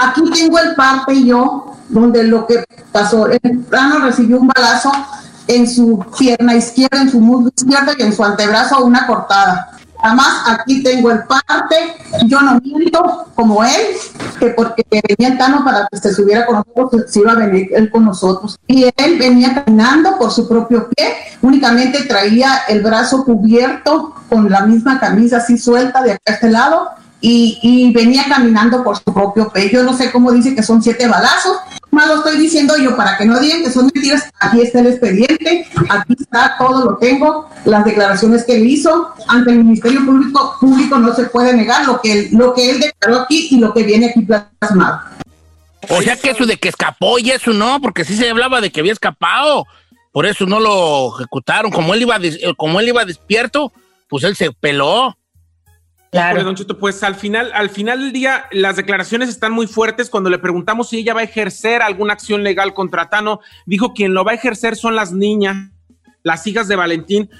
[0.00, 2.62] Aquí tengo el parte yo, donde lo que
[2.92, 4.92] pasó, el plano recibió un balazo
[5.48, 9.75] en su pierna izquierda, en su muslo izquierdo y en su antebrazo una cortada.
[10.06, 11.74] Además, aquí tengo el parte,
[12.26, 13.96] yo no miento como él,
[14.38, 17.70] que porque venía el Tano para que se subiera con nosotros, se iba a venir
[17.74, 18.56] él con nosotros.
[18.68, 24.60] Y él venía caminando por su propio pie, únicamente traía el brazo cubierto con la
[24.60, 26.88] misma camisa así suelta de acá a este lado,
[27.20, 29.70] y, venía caminando por su propio pie.
[29.72, 31.56] Yo no sé cómo dice que son siete balazos,
[31.90, 34.28] más lo estoy diciendo yo para que no digan que son mentiras.
[34.38, 39.50] Aquí está el expediente, aquí está todo lo tengo, las declaraciones que él hizo ante
[39.50, 43.22] el Ministerio Público, público no se puede negar lo que él, lo que él declaró
[43.22, 45.00] aquí y lo que viene aquí plasmado.
[45.88, 48.70] O sea que eso de que escapó y eso no, porque sí se hablaba de
[48.70, 49.66] que había escapado.
[50.12, 51.70] Por eso no lo ejecutaron.
[51.70, 53.72] Como él iba, eh, como él iba despierto,
[54.08, 55.16] pues él se peló.
[56.16, 60.10] Híjole, Don Cheto, pues al final, al final del día, las declaraciones están muy fuertes.
[60.10, 64.14] Cuando le preguntamos si ella va a ejercer alguna acción legal contra Tano, dijo quien
[64.14, 65.70] lo va a ejercer son las niñas,
[66.22, 67.30] las hijas de Valentín,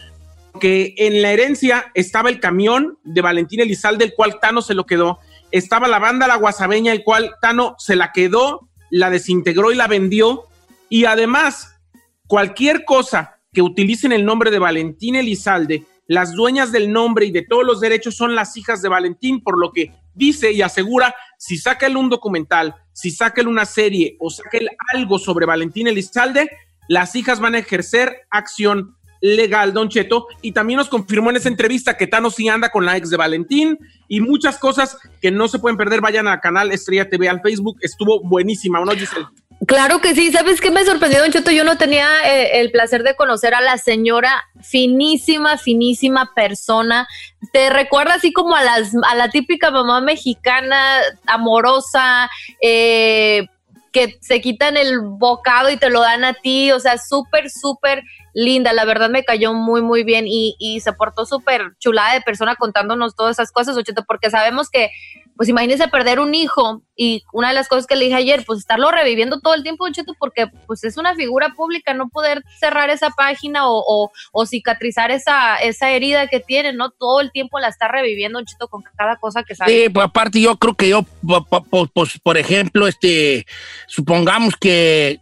[0.52, 4.86] porque en la herencia estaba el camión de Valentín Elizalde, el cual Tano se lo
[4.86, 5.18] quedó.
[5.50, 9.86] Estaba la banda La Guasabeña, el cual Tano se la quedó, la desintegró y la
[9.86, 10.44] vendió.
[10.88, 11.78] Y además,
[12.26, 17.42] cualquier cosa que utilicen el nombre de Valentín Elizalde, las dueñas del nombre y de
[17.42, 21.58] todos los derechos son las hijas de Valentín, por lo que dice y asegura, si
[21.58, 25.88] saca él un documental, si saca él una serie o saca él algo sobre Valentín
[25.88, 26.50] Elizalde,
[26.88, 31.48] las hijas van a ejercer acción legal, Don Cheto, y también nos confirmó en esa
[31.48, 33.78] entrevista que Tano sí anda con la ex de Valentín
[34.08, 37.78] y muchas cosas que no se pueden perder, vayan al canal Estrella TV, al Facebook,
[37.80, 39.26] estuvo buenísima, ¿o no, Giselle?
[39.64, 41.50] Claro que sí, ¿sabes qué me sorprendió, Don Cheto?
[41.50, 47.08] Yo no tenía eh, el placer de conocer a la señora, finísima, finísima persona.
[47.52, 52.28] Te recuerda así como a, las, a la típica mamá mexicana, amorosa,
[52.60, 53.46] eh,
[53.92, 58.02] que se quitan el bocado y te lo dan a ti, o sea, súper, súper
[58.34, 62.20] linda, la verdad me cayó muy, muy bien y, y se portó súper chulada de
[62.20, 64.90] persona contándonos todas esas cosas, Ocheta, porque sabemos que,
[65.36, 68.60] pues imagínese perder un hijo y una de las cosas que le dije ayer, pues
[68.60, 72.88] estarlo reviviendo todo el tiempo, Ocheta, porque pues es una figura pública, no poder cerrar
[72.88, 74.10] esa página o,
[74.46, 76.90] cicatrizar esa, esa herida que tiene, ¿no?
[76.90, 79.70] Todo el tiempo la está reviviendo, Ocheta, con cada cosa que sabe.
[79.70, 83.46] Sí, pues aparte yo creo que yo, pues, por ejemplo, este,
[83.86, 85.20] supongamos que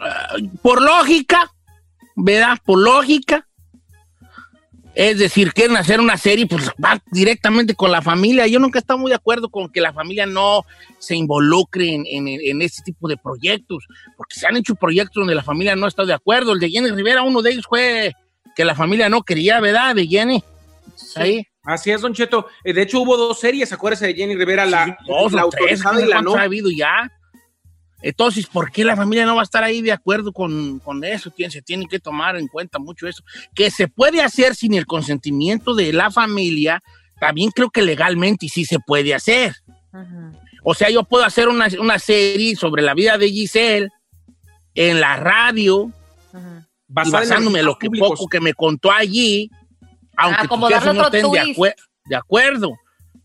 [0.00, 1.50] ah, por lógica,
[2.14, 2.58] ¿verdad?
[2.64, 3.46] Por lógica,
[4.94, 8.46] es decir, quieren hacer una serie, pues va directamente con la familia.
[8.46, 10.64] Yo nunca he estado muy de acuerdo con que la familia no
[10.98, 13.86] se involucre en, en, en este tipo de proyectos,
[14.16, 16.52] porque se han hecho proyectos donde la familia no está de acuerdo.
[16.52, 18.12] El de Jenny Rivera, uno de ellos fue
[18.56, 19.94] que la familia no quería, ¿verdad?
[19.94, 20.42] De Jenny.
[21.16, 21.46] Ahí.
[21.62, 22.46] Así es, Don Cheto.
[22.64, 25.84] Eh, De hecho, hubo dos series, acuérdese de Jenny Rivera, la, dos la tres, y
[25.84, 26.32] la no.
[26.32, 27.10] ¿cuántos ha habido ya.
[28.02, 31.30] Entonces, ¿por qué la familia no va a estar ahí de acuerdo con, con eso?
[31.30, 33.22] Tien- Se tiene que tomar en cuenta mucho eso.
[33.54, 36.82] Que se puede hacer sin el consentimiento de la familia,
[37.20, 39.54] también creo que legalmente sí se puede hacer.
[40.62, 43.88] O sea, yo puedo hacer una, una serie sobre la vida de Giselle
[44.74, 45.90] en la radio,
[46.88, 48.10] basándome en lo que públicos.
[48.10, 49.50] poco que me contó allí,
[50.16, 51.20] aunque Ah, como no otro estén
[52.06, 52.72] de acuerdo.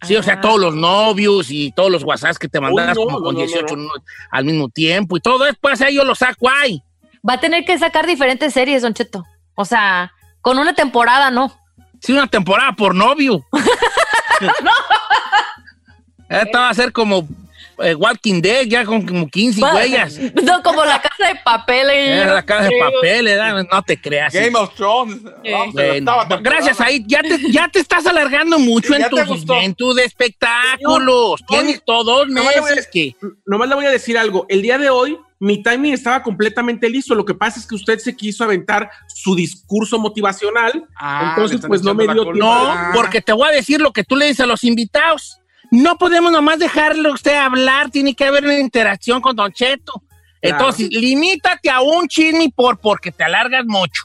[0.06, 3.22] Sí, o sea, todos los novios y todos los WhatsApps que te mandas no, como
[3.22, 3.84] con no, no, 18 no.
[3.84, 3.90] no-
[4.32, 6.82] al mismo tiempo y todo después ahí yo lo saco ahí.
[7.28, 9.26] Va a tener que sacar diferentes series, Don Cheto.
[9.56, 11.52] O sea, con una temporada, ¿no?
[12.02, 13.44] Sí, una temporada por novio.
[16.30, 17.28] Esta va a ser como
[17.80, 20.20] eh, Walking Dead, ya con como 15 huellas.
[20.44, 21.90] No, como la casa de papel.
[21.90, 22.18] eh.
[22.18, 23.66] Era la casa de papel, ¿verdad?
[23.72, 24.34] no te creas.
[24.34, 25.22] Game of Thrones.
[25.24, 29.20] Vamos Bueno, gracias, ahí ya te, ya te estás alargando mucho Sí, en, tus
[29.50, 31.40] eventos de espectáculos.
[31.48, 33.16] Señor, Tienes todos Nomás a- meses que...
[33.46, 34.46] Nomás le voy a decir algo.
[34.50, 37.14] El día de hoy, mi timing estaba completamente listo.
[37.16, 40.86] Lo que pasa es que usted se quiso aventar su discurso motivacional.
[41.30, 42.34] entonces, pues no me dio tiempo.
[42.40, 45.40] No, porque te voy a decir lo que tú le dices a los invitados.
[45.76, 50.05] No podemos nomás dejarle usted hablar, tiene que haber una interacción con Don Cheto.
[50.46, 54.04] Entonces, limítate a un chisme por porque te alargas mucho.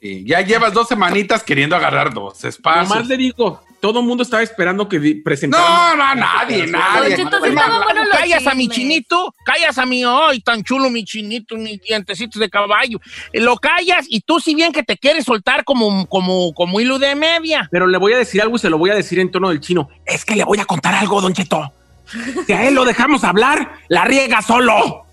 [0.00, 2.88] Sí, ya llevas dos semanitas queriendo agarrar dos espacios.
[2.88, 5.64] Nomás le digo, todo el mundo estaba esperando que presentara.
[5.64, 7.16] No, no, nadie, nadie.
[8.12, 12.50] callas a mi chinito, callas a mi, ay, tan chulo mi chinito, mis dientecitos de
[12.50, 13.00] caballo.
[13.32, 16.98] Eh, Lo callas y tú si bien que te quieres soltar como, como, como hilo
[16.98, 17.68] de media.
[17.70, 19.60] Pero le voy a decir algo y se lo voy a decir en tono del
[19.60, 19.88] chino.
[20.04, 21.72] Es que le voy a contar algo, Don Cheto.
[22.46, 25.06] Si a él lo dejamos hablar, la riega solo.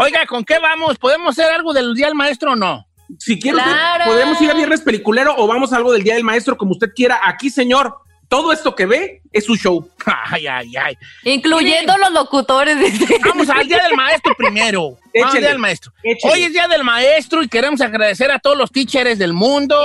[0.00, 0.98] Oiga, ¿con qué vamos?
[0.98, 2.86] ¿Podemos hacer algo del Día del Maestro o no?
[3.18, 4.04] Si quiere, usted, Claro.
[4.06, 6.88] podemos ir a Viernes Peliculero o vamos a algo del Día del Maestro, como usted
[6.94, 7.20] quiera.
[7.24, 7.94] Aquí, señor,
[8.28, 9.86] todo esto que ve es su show.
[10.30, 10.96] Ay, ay, ay.
[11.24, 12.78] Incluyendo los locutores.
[12.80, 13.18] dice.
[13.22, 14.82] Vamos al Día del Maestro primero.
[14.90, 15.40] Vamos al Échele.
[15.40, 15.92] Día del Maestro.
[16.24, 19.78] Hoy es Día del Maestro y queremos agradecer a todos los teachers del mundo.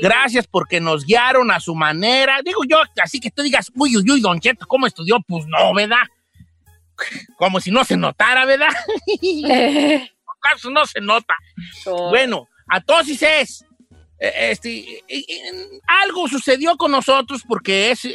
[0.00, 2.38] Gracias porque nos guiaron a su manera.
[2.44, 5.16] Digo yo, así que tú digas, uy, uy, uy, Don Cheto, ¿cómo estudió?
[5.26, 6.02] Pues no, ¿verdad?
[7.36, 8.68] Como si no se notara, ¿verdad?
[10.44, 11.34] ¿Acaso no se nota?
[12.10, 13.64] Bueno, a todos es.
[14.18, 15.02] eh, Este,
[15.86, 18.10] algo sucedió con nosotros porque es eh,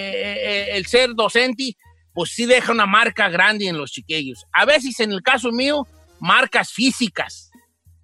[0.00, 1.76] eh, el ser docente,
[2.12, 4.44] pues sí deja una marca grande en los chiquillos.
[4.52, 5.86] A veces, en el caso mío,
[6.20, 7.50] marcas físicas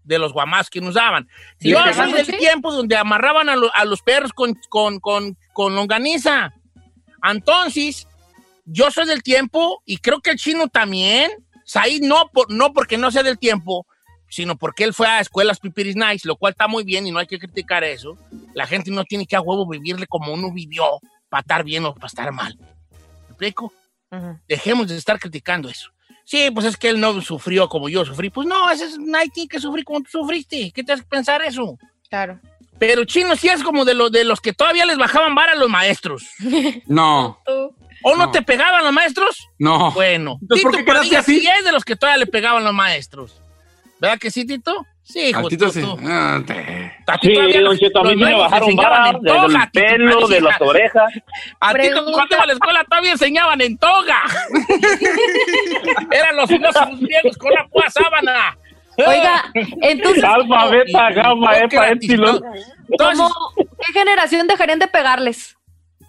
[0.02, 1.28] de los guamás que nos daban.
[1.70, 5.36] Yo ¿te soy del tiempo donde amarraban a, lo- a los perros con, con, con,
[5.52, 6.52] con longaniza.
[7.22, 8.08] Entonces,
[8.70, 11.30] yo soy del tiempo y creo que el chino también.
[11.64, 13.86] Said no, por, no porque no sea del tiempo,
[14.28, 17.18] sino porque él fue a escuelas pipiris nice, lo cual está muy bien y no
[17.18, 18.16] hay que criticar eso.
[18.54, 20.84] La gente no tiene que a huevo vivirle como uno vivió
[21.28, 22.56] para estar bien o para estar mal.
[22.58, 23.72] ¿Me explico?
[24.48, 25.90] Dejemos de estar criticando eso.
[26.24, 28.30] Sí, pues es que él no sufrió como yo sufrí.
[28.30, 30.72] Pues no, ese es, nadie tiene que sufrir como tú sufriste.
[30.72, 31.78] ¿Qué te hace pensar eso?
[32.08, 32.40] Claro.
[32.78, 35.56] Pero chino sí es como de, los de los que todavía les bajaban vara a
[35.56, 36.24] los maestros.
[36.86, 37.38] No.
[38.02, 39.48] ¿O no, te pegaban los maestros?
[39.58, 39.90] No.
[39.92, 40.38] Bueno.
[40.40, 41.40] Entonces, ¿por Tito qué Padilla así?
[41.40, 43.40] sí es de los que todavía le pegaban los maestros.
[44.00, 44.86] ¿Verdad que sí, Tito?
[45.02, 45.40] Sí, hijo.
[45.40, 45.82] A Tito sí.
[46.06, 49.22] Ah, te- A ti Sí, todavía don los- Cheto, a mí me bajaron vara en
[49.22, 51.12] toga, del pelo, de las orejas.
[51.60, 54.22] A ti cuando ibas a la escuela todavía enseñaban en toga.
[56.10, 58.56] Eran los filósofos griegos con la púa sábana.
[58.96, 59.44] Oiga,
[59.82, 62.40] entonces, Alfa, beta, gamma, epa, epsilon.
[62.42, 62.52] no.
[62.90, 63.54] Entonces, ¿cómo-
[63.86, 65.56] ¿qué generación dejarían de pegarles?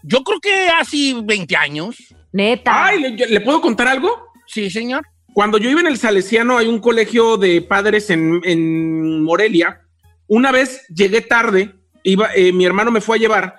[0.03, 1.97] Yo creo que hace 20 años.
[2.31, 2.85] Neta.
[2.85, 4.27] Ay, ¿le, ¿le puedo contar algo?
[4.47, 5.05] Sí, señor.
[5.33, 9.81] Cuando yo iba en el Salesiano, hay un colegio de padres en, en Morelia.
[10.27, 13.55] Una vez llegué tarde, iba, eh, mi hermano me fue a llevar,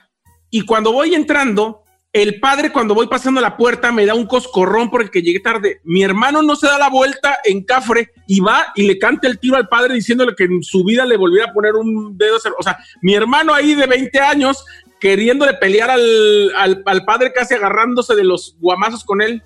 [0.51, 1.83] y cuando voy entrando,
[2.13, 5.81] el padre, cuando voy pasando la puerta, me da un coscorrón porque llegué tarde.
[5.85, 9.39] Mi hermano no se da la vuelta en cafre y va y le canta el
[9.39, 12.37] tiro al padre diciéndole que en su vida le volviera a poner un dedo.
[12.59, 14.63] O sea, mi hermano ahí de 20 años
[15.03, 19.43] queriéndole pelear al, al, al padre, casi agarrándose de los guamazos con él.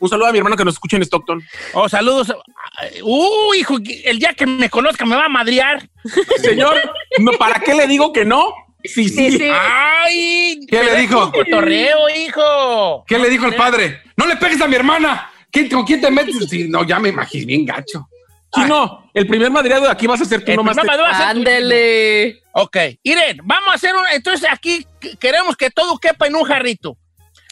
[0.00, 1.42] Un saludo a mi hermano que nos escucha en Stockton.
[1.72, 2.34] Oh, saludos.
[3.02, 5.88] Uh, hijo, el día que me conozca me va a madrear.
[6.42, 6.74] Señor,
[7.20, 8.52] no, ¿para qué le digo que no?
[8.84, 9.40] Sí, sí.
[9.50, 11.32] Ay, ¿Qué le dijo?
[11.32, 13.04] cotorreo, hijo.
[13.06, 14.02] ¿Qué le dijo el padre?
[14.16, 15.30] ¡No le pegues a mi hermana!
[15.50, 16.36] ¿Quién- ¿Con quién te metes?
[16.50, 18.08] Sí, no, ya me imagino, bien gacho.
[18.54, 20.76] Chino, el primer madreado de aquí vas a ser tú El nomás.
[20.76, 22.42] primer te- Ándele.
[22.52, 24.02] Ok, Irene, vamos a hacer un.
[24.12, 26.96] Entonces aquí que- queremos que todo quepa en un jarrito.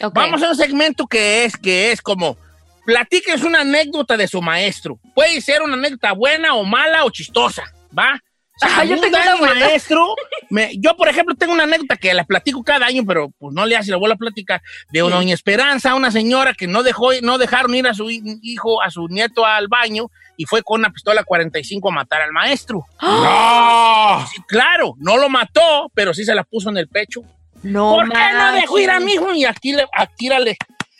[0.03, 0.13] Ok.
[0.13, 2.37] Vamos a hacer un segmento que es, que es como.
[2.85, 4.99] Platíquenos una anécdota de su maestro.
[5.15, 7.63] Puede ser una anécdota buena o mala o chistosa,
[7.97, 8.19] ¿va?
[8.61, 9.65] Ajá, yo tengo una buena.
[9.65, 10.15] maestro.
[10.51, 13.65] me- yo, por ejemplo, tengo una anécdota que la platico cada año, pero pues no
[13.65, 14.61] le hace la vuelvo a platicar.
[14.91, 18.39] De una doña Esperanza, una señora que no dejó, no dejaron ir a su hi-
[18.43, 20.05] hijo, a su nieto al baño
[20.37, 22.85] y fue con una pistola 45 a matar al maestro.
[23.01, 24.25] ¡No!
[24.31, 27.21] Sí, claro, no lo mató, pero sí se la puso en el pecho.
[27.63, 29.33] No, ¿Por qué no dejó ir a mi hijo?
[29.33, 30.57] Y aquí le, aquí le,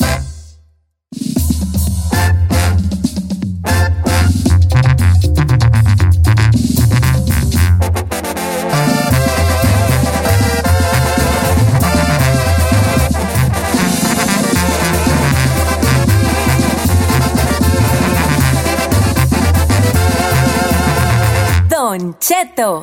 [21.97, 22.81] Don Cheto.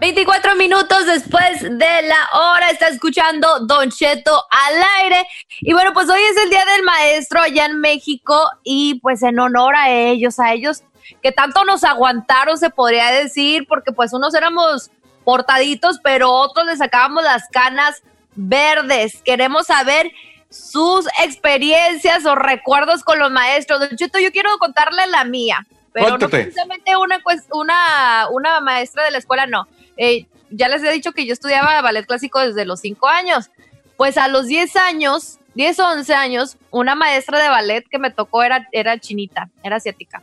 [0.00, 5.26] 24 minutos después de la hora está escuchando Don Cheto al aire.
[5.60, 9.38] Y bueno, pues hoy es el Día del Maestro allá en México y pues en
[9.38, 10.82] honor a ellos, a ellos
[11.22, 14.90] que tanto nos aguantaron, se podría decir, porque pues unos éramos
[15.24, 18.02] portaditos, pero otros les sacábamos las canas
[18.34, 19.20] verdes.
[19.22, 20.10] Queremos saber
[20.48, 23.80] sus experiencias o recuerdos con los maestros.
[23.80, 25.66] Don Cheto, yo quiero contarle la mía.
[25.92, 27.20] Pero no precisamente una,
[27.52, 29.66] una, una maestra de la escuela, no.
[29.96, 33.50] Eh, ya les he dicho que yo estudiaba ballet clásico desde los 5 años.
[33.96, 38.10] Pues a los 10 años, 10 o 11 años, una maestra de ballet que me
[38.10, 40.22] tocó era, era chinita, era asiática.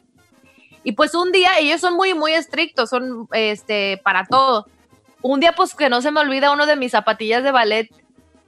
[0.84, 4.66] Y pues un día, ellos son muy, muy estrictos, son este, para todo.
[5.22, 7.90] Un día, pues que no se me olvida uno de mis zapatillas de ballet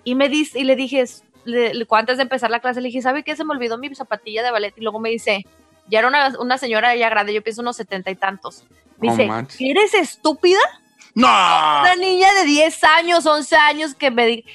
[0.04, 1.04] y me dice, y le dije,
[1.44, 3.36] le- antes de empezar la clase, le dije, ¿sabe qué?
[3.36, 4.74] Se me olvidó mi zapatilla de ballet.
[4.78, 5.46] Y luego me dice,
[5.92, 8.64] ya era una, una señora ya grande, yo pienso unos setenta y tantos.
[8.98, 9.60] Dice, manches.
[9.60, 10.60] ¿eres estúpida?
[11.14, 11.28] No.
[11.28, 14.46] Una niña de 10 años, 11 años que me di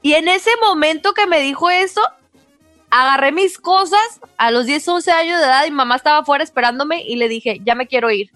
[0.00, 2.00] Y en ese momento que me dijo eso,
[2.88, 7.02] agarré mis cosas a los 10, 11 años de edad y mamá estaba afuera esperándome
[7.02, 8.30] y le dije, ya me quiero ir.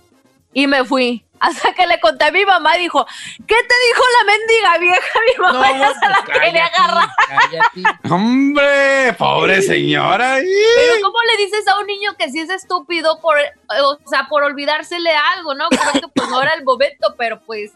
[0.55, 1.23] Y me fui.
[1.45, 3.05] Hasta que le conté a mi mamá dijo,
[3.47, 5.21] ¿qué te dijo la mendiga vieja?
[5.37, 7.09] Mi mamá ya se la quería agarrar.
[8.11, 10.37] Hombre, pobre señora.
[10.39, 13.37] Pero ¿cómo le dices a un niño que si es estúpido por,
[13.69, 15.69] o sea, por olvidársele algo, ¿no?
[15.69, 17.73] Creo que pues no era el momento, pero pues,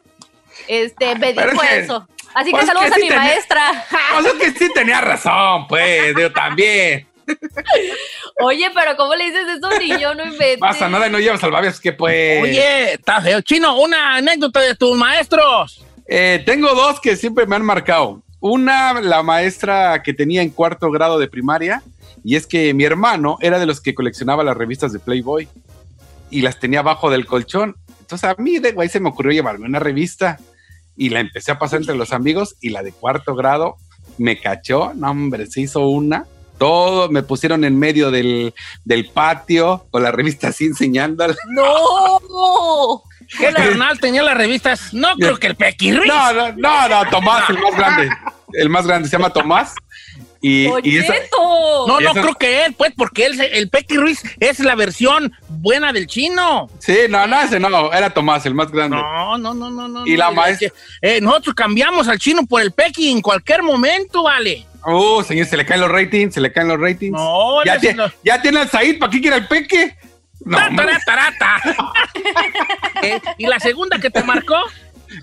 [0.66, 2.08] este, me Pero dijo es que- eso.
[2.34, 3.86] Así pues que saludos que a sí mi tenía- maestra.
[4.18, 7.06] O sea que sí tenía razón, pues, yo también.
[8.40, 10.14] Oye, pero ¿cómo le dices eso a un niño?
[10.14, 10.60] No inventes.
[10.60, 12.42] Pasa nada y no llevas salvavidas, que pues.
[12.42, 13.40] Oye, está feo.
[13.40, 15.84] Chino, una anécdota de tus maestros.
[16.06, 18.22] Eh, tengo dos que siempre me han marcado.
[18.40, 21.82] Una, la maestra que tenía en cuarto grado de primaria,
[22.24, 25.48] y es que mi hermano era de los que coleccionaba las revistas de Playboy
[26.30, 27.76] y las tenía abajo del colchón.
[28.00, 30.38] Entonces a mí de güey se me ocurrió llevarme una revista
[30.96, 33.76] y la empecé a pasar entre los amigos y la de cuarto grado
[34.18, 36.26] me cachó, no hombre, se hizo una.
[36.58, 38.52] Todo me pusieron en medio del,
[38.84, 41.34] del patio con la revista así enseñándola.
[41.48, 43.02] ¡No!
[43.38, 44.92] ¿Qué carnal tenía las revistas?
[44.94, 46.06] No creo que el Pequirris.
[46.08, 48.10] No, no, no, no, Tomás, el más grande.
[48.54, 49.74] El más grande se llama Tomás.
[50.40, 51.14] Y, y esa-
[51.86, 54.76] No, y no esa- creo que él, pues, porque él, el Pequi Ruiz es la
[54.76, 56.70] versión buena del chino.
[56.78, 58.96] Sí, no, no, ese no, era Tomás, el más grande.
[58.96, 60.06] No, no, no, no, no.
[60.06, 63.64] Y no, la es maestra- eh, nosotros cambiamos al chino por el Pequi en cualquier
[63.64, 64.64] momento, vale.
[64.84, 67.12] Oh, señor, se le caen los ratings, se le caen los ratings.
[67.12, 68.06] No, ya, no, tie- no.
[68.24, 69.96] ya tiene al Said, ¿para qué quiere el peque?
[70.44, 70.58] No,
[71.04, 71.56] tarata.
[73.02, 74.56] Eh, ¿Y la segunda que te marcó?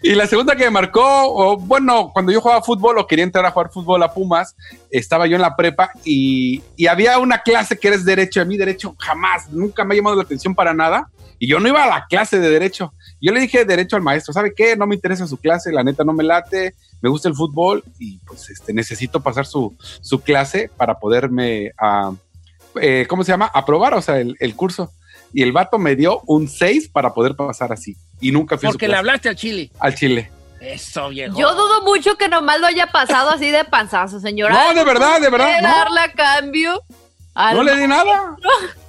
[0.01, 3.45] Y la segunda que me marcó, o, bueno, cuando yo jugaba fútbol o quería entrar
[3.45, 4.55] a jugar fútbol a Pumas,
[4.89, 8.41] estaba yo en la prepa y, y había una clase que eres derecho.
[8.41, 11.09] A mí derecho jamás, nunca me ha llamado la atención para nada.
[11.37, 12.93] Y yo no iba a la clase de derecho.
[13.25, 14.75] Yo le dije derecho al maestro, ¿sabe qué?
[14.75, 18.19] No me interesa su clase, la neta no me late, me gusta el fútbol y
[18.19, 22.11] pues este, necesito pasar su, su clase para poderme, ah,
[22.79, 23.49] eh, ¿cómo se llama?
[23.51, 24.91] Aprobar, o sea, el, el curso.
[25.33, 27.97] Y el vato me dio un 6 para poder pasar así.
[28.21, 28.99] Y nunca fui a su Porque le clase.
[28.99, 29.71] hablaste al chile.
[29.79, 30.31] al chile.
[30.61, 31.35] Eso, viejo.
[31.35, 34.53] Yo dudo mucho que nomás lo haya pasado así de panzazo, señora.
[34.53, 35.67] No, de verdad, de verdad, ¿Puede no.
[35.67, 36.81] darle a cambio?
[37.35, 38.35] No le di nada.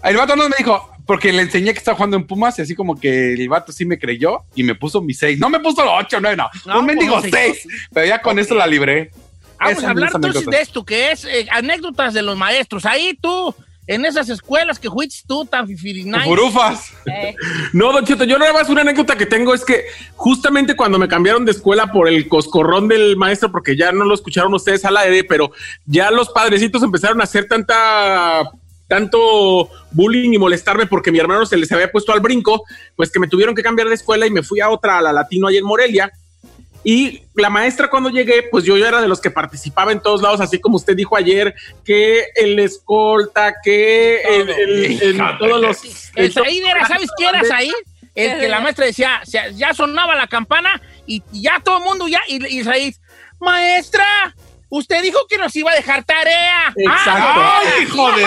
[0.05, 2.74] El vato no me dijo, porque le enseñé que estaba jugando en Pumas y así
[2.74, 5.38] como que el vato sí me creyó y me puso mi 6.
[5.38, 6.48] No me puso los 8, no, no.
[6.66, 7.68] No, un mendigo pues no, 6.
[7.94, 9.11] Pero ya con eso la libré.
[9.59, 12.36] Vamos Esa a hablar es la entonces de esto, que es eh, anécdotas de los
[12.36, 12.84] maestros.
[12.84, 13.54] Ahí tú,
[13.86, 16.24] en esas escuelas que fuiste tú tan fifirinay.
[16.24, 16.92] Furufas.
[17.72, 19.84] No, Don Cheto, yo nada más una anécdota que tengo es que
[20.14, 24.14] justamente cuando me cambiaron de escuela por el coscorrón del maestro, porque ya no lo
[24.14, 25.52] escucharon ustedes al aire, pero
[25.84, 28.50] ya los padrecitos empezaron a hacer tanta
[28.89, 32.64] tanto bullying y molestarme porque mi hermano se les había puesto al brinco,
[32.95, 35.12] pues que me tuvieron que cambiar de escuela y me fui a otra, a la
[35.12, 36.12] Latino ahí en Morelia.
[36.84, 40.22] Y la maestra cuando llegué, pues yo ya era de los que participaba en todos
[40.22, 41.53] lados, así como usted dijo ayer,
[41.84, 45.78] que el escolta, que el, el- el- todos los...
[46.14, 47.72] El Said era, ¿sabes qué eras ahí?
[48.14, 49.20] El que la maestra decía,
[49.57, 52.95] ya sonaba la campana y, y ya todo el mundo ya, y, y Said,
[53.41, 54.05] maestra,
[54.68, 56.72] usted dijo que nos iba a dejar tarea.
[56.76, 57.40] Exacto.
[57.40, 58.26] Ah, ¡Ay, hijo de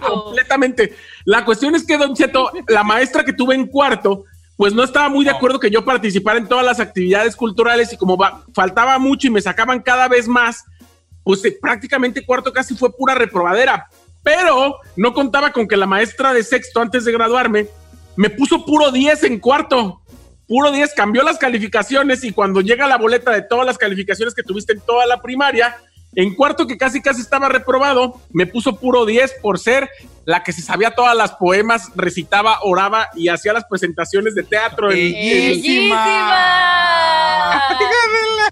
[0.00, 0.94] completamente.
[1.24, 4.24] La cuestión es que, Don Cheto, la maestra que tuve en cuarto,
[4.56, 7.96] pues no estaba muy de acuerdo que yo participara en todas las actividades culturales y
[7.96, 10.64] como va- faltaba mucho y me sacaban cada vez más,
[11.24, 13.88] pues eh, prácticamente cuarto casi fue pura reprobadera.
[14.22, 17.66] Pero no contaba con que la maestra de sexto, antes de graduarme,
[18.16, 20.01] me puso puro 10 en cuarto.
[20.46, 24.42] Puro 10, cambió las calificaciones y cuando llega la boleta de todas las calificaciones que
[24.42, 25.76] tuviste en toda la primaria,
[26.14, 29.88] en cuarto que casi casi estaba reprobado, me puso puro 10 por ser
[30.24, 34.88] la que se sabía todas las poemas, recitaba, oraba y hacía las presentaciones de teatro.
[34.88, 36.04] ¡Bellísima!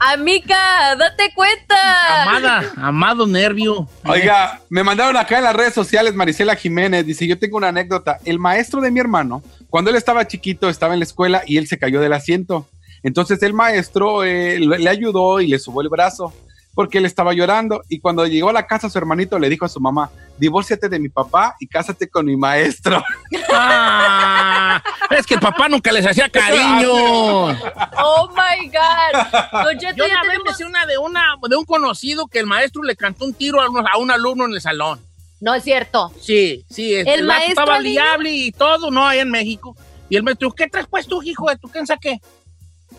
[0.00, 2.22] Amiga, date cuenta.
[2.22, 3.86] Amada, amado nervio.
[4.04, 8.18] Oiga, me mandaron acá en las redes sociales Marisela Jiménez, dice, yo tengo una anécdota.
[8.24, 11.66] El maestro de mi hermano, cuando él estaba chiquito, estaba en la escuela y él
[11.66, 12.66] se cayó del asiento.
[13.02, 16.34] Entonces el maestro eh, le ayudó y le subió el brazo
[16.74, 17.82] porque él estaba llorando.
[17.88, 20.98] Y cuando llegó a la casa, su hermanito le dijo a su mamá, divórciate de
[20.98, 23.02] mi papá y cásate con mi maestro.
[23.52, 27.48] Ah, es que el papá nunca les hacía cariño.
[28.02, 29.64] Oh my God.
[29.64, 32.38] Don Cheto, Yo ya una vez me sé una de, una de un conocido que
[32.38, 35.00] el maestro le cantó un tiro a, unos- a un alumno en el salón.
[35.40, 36.12] No es cierto.
[36.20, 36.94] Sí, sí.
[36.94, 39.74] ¿El vato maestro estaba liable y todo, no, allá en México.
[40.08, 42.20] Y el maestro, ¿qué traes pues tú, hijo de tu quién saqué?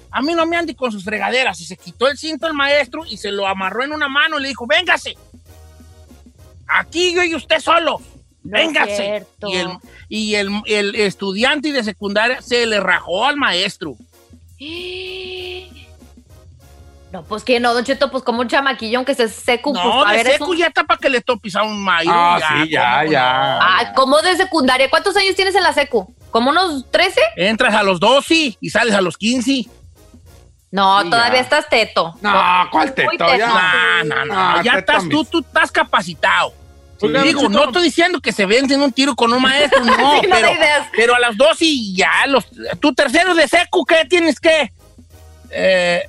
[0.10, 1.60] A mí no me ande con sus fregaderas.
[1.62, 4.44] Y se quitó el cinto el maestro y se lo amarró en una mano y
[4.44, 5.16] le dijo, véngase.
[6.68, 8.02] Aquí yo y usted solo.
[8.44, 9.26] No es Véngase.
[9.42, 9.68] y el,
[10.10, 13.96] y el, el estudiante de secundaria se le rajó al maestro.
[17.12, 19.74] No, pues que no, Don Cheto, pues como un chamaquillón que se secu.
[19.74, 22.10] No, pues, a de ver, un- ya está para que le toque pisar un mayo.
[22.14, 23.22] Ah, sí, ya, ¿cómo ya.
[23.34, 23.60] no?
[23.62, 24.90] Ah, ¿cómo de secundaria?
[24.90, 26.16] ¿Cuántos años tienes en la secu?
[26.32, 27.20] ¿Como unos 13?
[27.36, 29.66] Entras a los 12 y sales a los 15.
[30.72, 31.42] No, Sí, todavía ya.
[31.42, 32.16] estás teto.
[32.22, 32.32] No,
[32.72, 33.10] ¿cuál teto?
[33.12, 33.36] teto.
[33.38, 34.04] Ya.
[34.06, 34.34] No, no, no.
[34.34, 36.54] Ah, ya teto estás, tú, tú estás capacitado.
[37.02, 40.28] Oiga, Digo, no estoy diciendo que se venden un tiro con un maestro, no, Sí,
[40.28, 40.50] no pero,
[40.96, 42.46] pero a las 12 y ya, los,
[42.80, 44.72] tu tercero de seco, ¿qué tienes que?
[45.54, 46.02] Eh,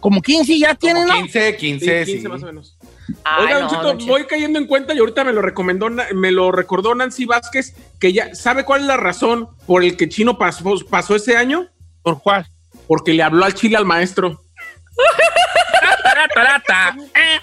[0.00, 1.22] como 15 ya tienes, Como ¿no?
[1.22, 2.12] 15, 15, Sí, sí.
[2.12, 2.78] 15 más o menos.
[3.24, 4.12] Ay, Oiga, no, Don Cheto, Don Cheto.
[4.12, 8.12] voy cayendo en cuenta y ahorita me lo recomendó, me lo recordó Nancy Vázquez, que
[8.12, 11.68] ya sabe cuál es la razón por el que Chino pasó, pasó ese año,
[12.02, 12.46] ¿Por cuál?
[12.86, 14.40] porque le habló al chile al maestro.
[16.02, 16.96] Tarata, tarata.
[17.14, 17.40] Eh.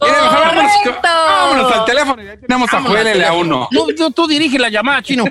[0.00, 0.72] Mejor vámonos,
[1.04, 2.22] vámonos al teléfono.
[2.22, 3.68] Ya tenemos a Vámonos Joel al en la teléfono.
[3.70, 3.86] 1.
[3.86, 5.24] Tú, tú, tú diriges la llamada, chino.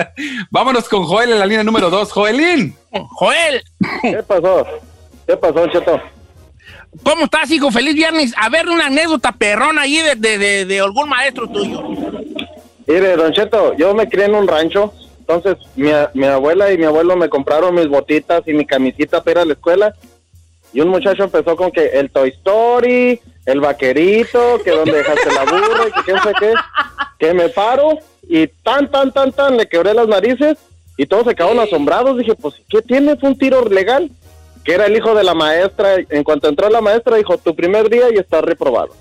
[0.50, 2.10] Vámonos con Joel en la línea número 2.
[2.12, 2.76] Joelín.
[3.10, 3.62] Joel,
[4.02, 4.66] ¿Qué pasó?
[5.26, 6.00] ¿Qué pasó, Cheto?
[7.02, 7.70] ¿cómo estás, hijo?
[7.70, 8.32] Feliz viernes.
[8.36, 11.82] A ver, una anécdota perrona ahí de, de, de, de algún maestro tuyo.
[12.86, 16.84] Mire, Don Cheto, yo me crié en un rancho, entonces mi, mi abuela y mi
[16.84, 19.94] abuelo me compraron mis botitas y mi camisita para ir a la escuela.
[20.72, 25.44] Y un muchacho empezó con que el Toy Story, el vaquerito, que donde dejaste la
[25.44, 26.52] burra y que quién sé qué.
[27.18, 27.98] Que me paro
[28.28, 30.58] y tan, tan, tan, tan, le quebré las narices
[30.96, 32.18] y todos se quedaron asombrados.
[32.18, 33.22] Dije, pues, ¿qué tienes?
[33.22, 34.10] ¿Un tiro legal?
[34.66, 35.94] Que era el hijo de la maestra.
[36.10, 38.94] En cuanto entró la maestra, dijo, tu primer día y estás reprobado.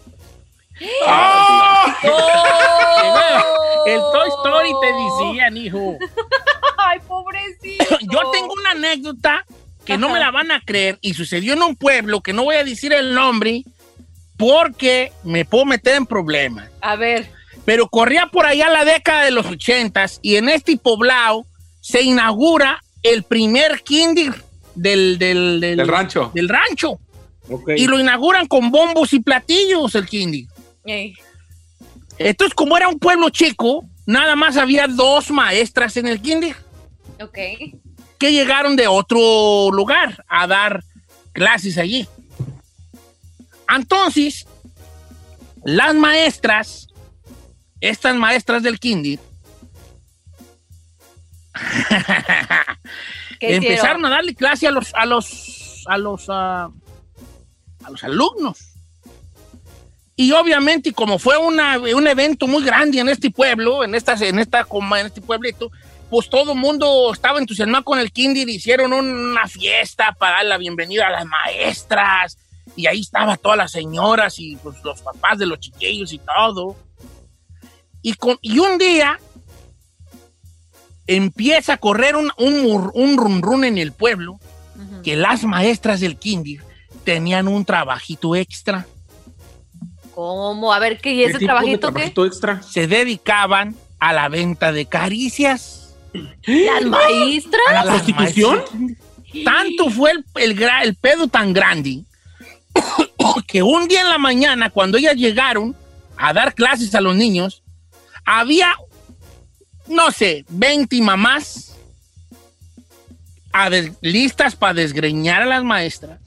[3.86, 5.98] El Toy Story te decían, hijo.
[6.78, 7.98] Ay, pobrecito.
[8.02, 9.46] Yo tengo una anécdota
[9.86, 12.56] que no me la van a creer y sucedió en un pueblo que no voy
[12.56, 13.64] a decir el nombre
[14.38, 16.70] porque me puedo meter en problemas.
[16.82, 17.30] A ver.
[17.66, 21.46] Pero corría por allá la década de los ochentas y en este poblado
[21.82, 24.45] se inaugura el primer kinder
[24.76, 26.32] del, del, del, Del rancho.
[26.34, 27.00] del rancho.
[27.76, 30.46] Y lo inauguran con bombos y platillos el kinder.
[30.84, 31.14] Ey.
[32.18, 36.56] Entonces, como era un pueblo chico, nada más había dos maestras en el kinder
[37.22, 37.38] Ok.
[38.18, 40.84] que llegaron de otro lugar a dar
[41.34, 42.08] clases allí.
[43.70, 44.48] Entonces,
[45.64, 46.88] las maestras,
[47.82, 49.20] estas maestras del kinder,
[51.54, 51.96] ¿Qué
[53.40, 54.06] empezaron hicieron?
[54.06, 56.70] a darle clase a los a los a los ah,
[57.84, 58.58] a los alumnos.
[60.18, 64.40] Y obviamente, como fue una- un evento muy grande en este pueblo, en esta, en
[64.40, 64.66] esta
[65.00, 65.72] en este pueblito,
[66.10, 70.58] pues todo el mundo estaba entusiasmado con el kinder, hicieron una fiesta para dar la
[70.58, 72.38] bienvenida a las maestras,
[72.78, 76.78] y ahí estaba todas las señoras y pues, los papás de los chiquillos y todo.
[78.02, 79.20] Y, con, y un día
[81.08, 84.40] empieza a correr un, un, un run run en el pueblo
[85.04, 86.62] que las maestras del kinder
[87.04, 88.86] tenían un trabajito extra.
[90.14, 90.74] ¿Cómo?
[90.74, 91.14] A ver, ¿qué?
[91.14, 92.14] ¿Y ese trabajito qué?
[92.26, 92.62] extra?
[92.64, 95.94] Se dedicaban a la venta de caricias.
[96.46, 97.64] ¿Las maestras?
[97.70, 98.64] ¿A la prostitución?
[99.44, 102.06] Tanto fue el, el el pedo tan grande
[103.48, 105.76] que un día en la mañana, cuando ellas llegaron
[106.18, 107.64] a dar clases a los niños,
[108.26, 108.76] había,
[109.88, 111.76] no sé, 20 mamás
[113.52, 116.20] a des- listas para desgreñar a las maestras.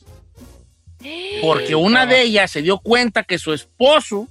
[1.43, 4.27] Porque una de ellas se dio cuenta que su esposo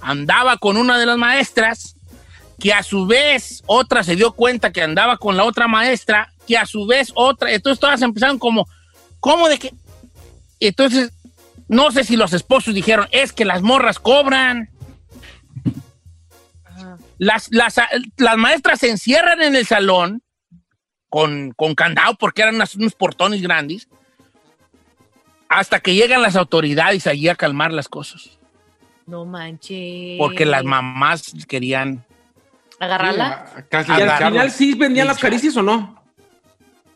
[0.00, 1.96] andaba con una de las maestras,
[2.58, 6.56] que a su vez otra se dio cuenta que andaba con la otra maestra, que
[6.58, 7.52] a su vez otra.
[7.52, 8.68] Entonces todas empezaron como,
[9.18, 9.72] ¿cómo de que?
[10.60, 11.10] Entonces,
[11.68, 14.68] no sé si los esposos dijeron, es que las morras cobran.
[17.22, 17.76] Las, las,
[18.16, 20.22] las maestras se encierran en el salón
[21.10, 23.88] con, con candado porque eran unas- unos portones grandes
[25.50, 28.38] hasta que llegan las autoridades allí a calmar las cosas.
[29.06, 30.16] No manches.
[30.18, 32.06] Porque las mamás querían
[32.78, 33.66] ¿Agarrarla?
[33.70, 36.02] ¿Y al final sí vendían las caricias o no?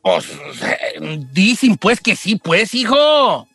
[0.00, 0.30] Pues,
[0.62, 3.46] eh, dicen pues que sí, pues, hijo.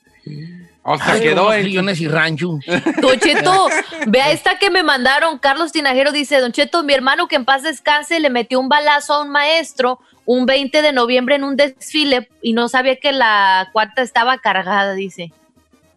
[0.92, 2.58] O sea, Ay, quedó en- millones y rancho.
[3.02, 3.68] Don Cheto,
[4.08, 5.38] vea esta que me mandaron.
[5.38, 9.14] Carlos Tinajero dice, Don Cheto, mi hermano que en paz descanse le metió un balazo
[9.14, 13.70] a un maestro un 20 de noviembre en un desfile y no sabía que la
[13.72, 15.32] cuarta estaba cargada, dice.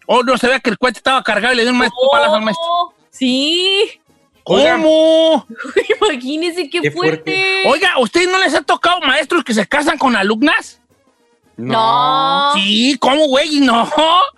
[0.07, 2.35] Oh, no sabía que el cohete estaba cargado y le dio un maestro un palazo
[2.35, 2.65] al maestro.
[2.67, 4.01] Oh, Sí.
[4.45, 5.47] ¿Cómo?
[6.01, 7.63] Imagínese qué, Qué fuerte.
[7.67, 10.81] Oiga, ¿a ustedes no les ha tocado maestros que se casan con alumnas?
[11.57, 12.53] No.
[12.55, 13.61] Sí, ¿cómo, güey?
[13.61, 13.89] No.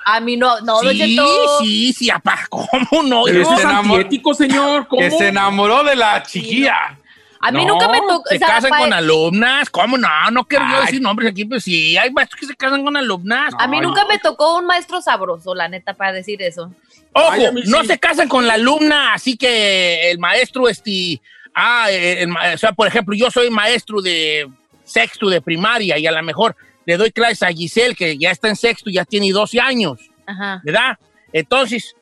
[0.04, 1.58] A mí no, no, Don Sí, Cheto.
[1.60, 3.26] sí, sí, apá, ¿cómo no?
[3.26, 4.88] Es antiético, señor.
[4.88, 6.98] Que se enamoró de la chiquilla.
[7.40, 8.22] A mí No, nunca me tocó.
[8.30, 9.68] Se o sea, casan con alumnas.
[9.70, 10.08] ¿Cómo no?
[10.32, 13.52] No quiero yo decir nombres aquí, pero sí, hay maestros que se casan con alumnas.
[13.58, 16.72] A mí nunca me tocó un maestro sabroso, la neta, para decir eso.
[17.12, 17.86] Ojo, Ay, no sí.
[17.88, 21.20] se casan con la alumna, así que el maestro, este,
[21.54, 24.48] ah, eh, el o sea, por ejemplo, yo soy maestro de
[24.82, 26.56] sexto de primaria y a lo mejor
[26.86, 30.60] le doy clases a Giselle, que ya está en sexto, ya tiene 12 años, Ajá.
[30.64, 30.98] ¿verdad?
[31.32, 31.94] Entonces,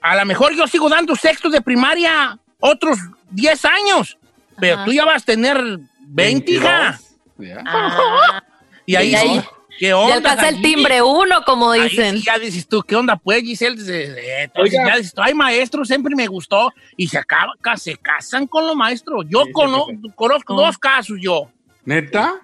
[0.00, 2.98] a lo mejor yo sigo dando sexto de primaria otros
[3.30, 4.16] 10 años,
[4.58, 4.84] pero Ajá.
[4.84, 6.98] tú ya vas a tener 20, hija.
[7.66, 8.42] Ah,
[8.86, 9.44] Y ahí Y ahí- sí,
[9.78, 10.08] ¿qué onda?
[10.08, 12.16] ya alcanza el timbre uno, como Ahí dicen.
[12.16, 13.76] sí ya dices tú, ¿qué onda pues, Giselle?
[13.76, 16.72] Dices, eh, entonces ya dices tú, ay, maestro, siempre me gustó.
[16.96, 19.26] Y se, acaba, ca- se casan con los maestros.
[19.28, 19.86] Yo Sí, cono-
[20.16, 20.62] conozco ¿Cómo?
[20.62, 21.50] dos casos yo.
[21.84, 22.34] ¿Neta?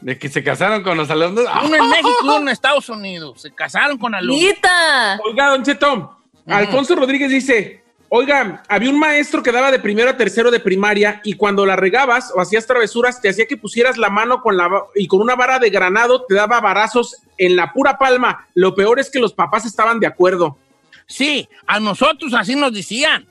[0.00, 1.44] De que se casaron con los alumnos.
[1.64, 3.42] Uno en México y uno en Estados Unidos.
[3.42, 4.40] Se casaron con alumnos.
[4.42, 5.20] ¡Nita!
[5.24, 10.16] Oiga, Don Cheto, Alfonso Rodríguez dice, oiga, había un maestro que daba de primero a
[10.16, 14.10] tercero de primaria y cuando la regabas o hacías travesuras te hacía que pusieras la
[14.10, 17.98] mano con la y con una vara de granado te daba varazos en la pura
[17.98, 18.48] palma.
[18.54, 20.58] Lo peor es que los papás estaban de acuerdo.
[21.06, 23.26] Sí, a nosotros así nos decían.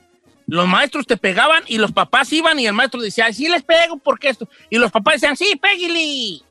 [0.46, 3.98] Los maestros te pegaban y los papás iban y el maestro decía, sí les pego
[3.98, 4.48] porque esto.
[4.68, 6.42] Y los papás decían, sí, péguile.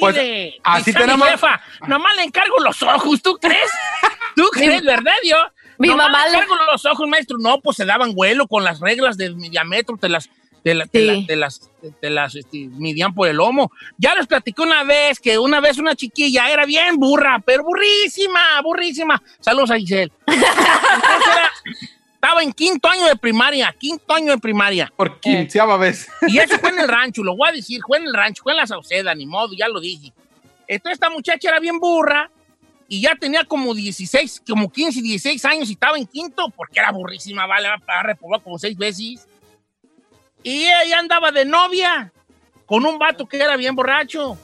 [0.00, 0.16] Pues,
[0.62, 3.70] así mi tenemos- jefa, nomás le encargo los ojos, ¿tú crees?
[4.36, 5.36] ¿Tú crees, verdad, yo?
[5.78, 7.36] mi Nomás mamá le encargo los ojos, maestro.
[7.38, 10.28] No, pues se daban vuelo con las reglas de diámetro, te las,
[10.62, 11.06] te la- te Sí.
[11.20, 13.70] la- te las, te las este, midían por el lomo.
[13.98, 18.60] Ya les platicé una vez que una vez una chiquilla era bien burra, pero burrísima,
[18.62, 19.20] burrísima.
[19.40, 20.12] Saludos a Giselle.
[20.26, 20.54] Entonces
[21.26, 21.50] era-
[22.24, 24.90] estaba en quinto año de primaria, quinto año de primaria.
[24.96, 26.08] Por quinceava vez.
[26.26, 28.52] Y eso fue en el rancho, lo voy a decir, fue en el rancho, fue
[28.52, 30.10] en la Sauceda, ni modo, ya lo dije.
[30.66, 32.30] Entonces esta muchacha era bien burra
[32.88, 36.90] y ya tenía como 16, como 15, 16 años y estaba en quinto porque era
[36.92, 39.26] burrísima, vale, para reprobar como seis veces.
[40.42, 42.10] Y ella andaba de novia
[42.64, 44.38] con un vato que era bien borracho.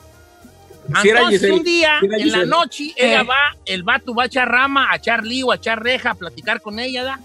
[0.87, 3.25] Entonces un día, sí en la noche, ella Eh.
[3.25, 6.61] va, el vato va a echar rama, a echar lío, a echar reja, a platicar
[6.61, 7.21] con ella, ¿da?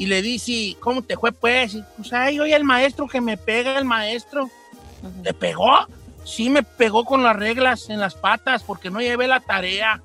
[0.00, 1.74] Y le dice, ¿cómo te fue, pues?
[1.74, 4.48] Y, pues, ay, oye, el maestro que me pega, el maestro.
[5.22, 5.86] ¿Te pegó?
[6.24, 10.00] Sí, me pegó con las reglas en las patas porque no llevé la tarea.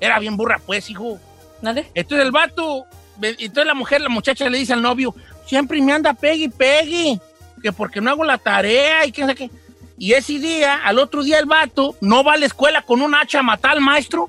[0.00, 1.18] Era bien burra, pues, hijo.
[1.62, 1.90] ¿Dónde?
[1.94, 2.84] Entonces el vato,
[3.22, 5.14] entonces la mujer, la muchacha le dice al novio,
[5.46, 7.18] siempre me anda pegue y pegue,
[7.62, 9.50] que porque no hago la tarea y que no sé qué.
[9.96, 13.14] Y ese día, al otro día el vato no va a la escuela con un
[13.14, 14.28] hacha a matar al maestro.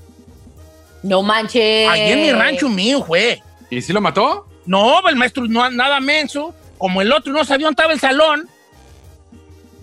[1.03, 1.89] No manches.
[1.89, 3.43] Allí en mi rancho mío, fue.
[3.69, 4.48] ¿Y si lo mató?
[4.69, 6.53] No, el maestro no nada menso.
[6.77, 8.47] Como el otro no sabía dónde estaba el salón,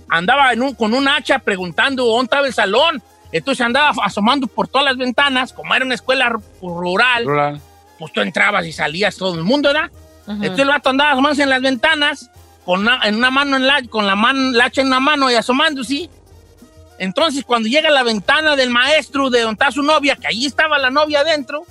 [0.09, 3.03] andaba en un- con un hacha preguntando dónde estaba el salón.
[3.33, 7.61] Entonces andaba asomando por todas las ventanas, como era una escuela ru- rural, Rural.
[7.99, 9.91] pues tú entrabas y salías todo el mundo, ¿verdad?
[10.29, 12.31] Entonces el vato andaba asomándose en las ventanas,
[12.65, 15.31] con una, en una mano, en la, con la, mano, la hacha en una mano
[15.31, 16.09] y asomándose.
[16.99, 20.47] Entonces cuando llega a la ventana del maestro de donde está su novia, que allí
[20.47, 21.65] estaba la novia adentro,